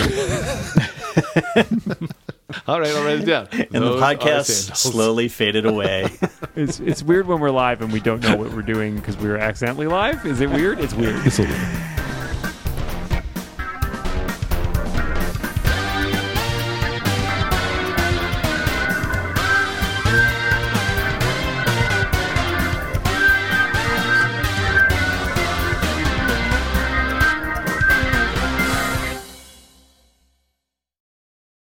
[2.67, 3.47] All right, I'll write it down.
[3.51, 6.07] and the Those are podcast slowly faded away.
[6.53, 9.29] It's it's weird when we're live and we don't know what we're doing because we
[9.29, 10.25] were accidentally live.
[10.25, 10.81] Is it weird?
[10.81, 11.25] It's weird.
[11.25, 12.00] It's a little-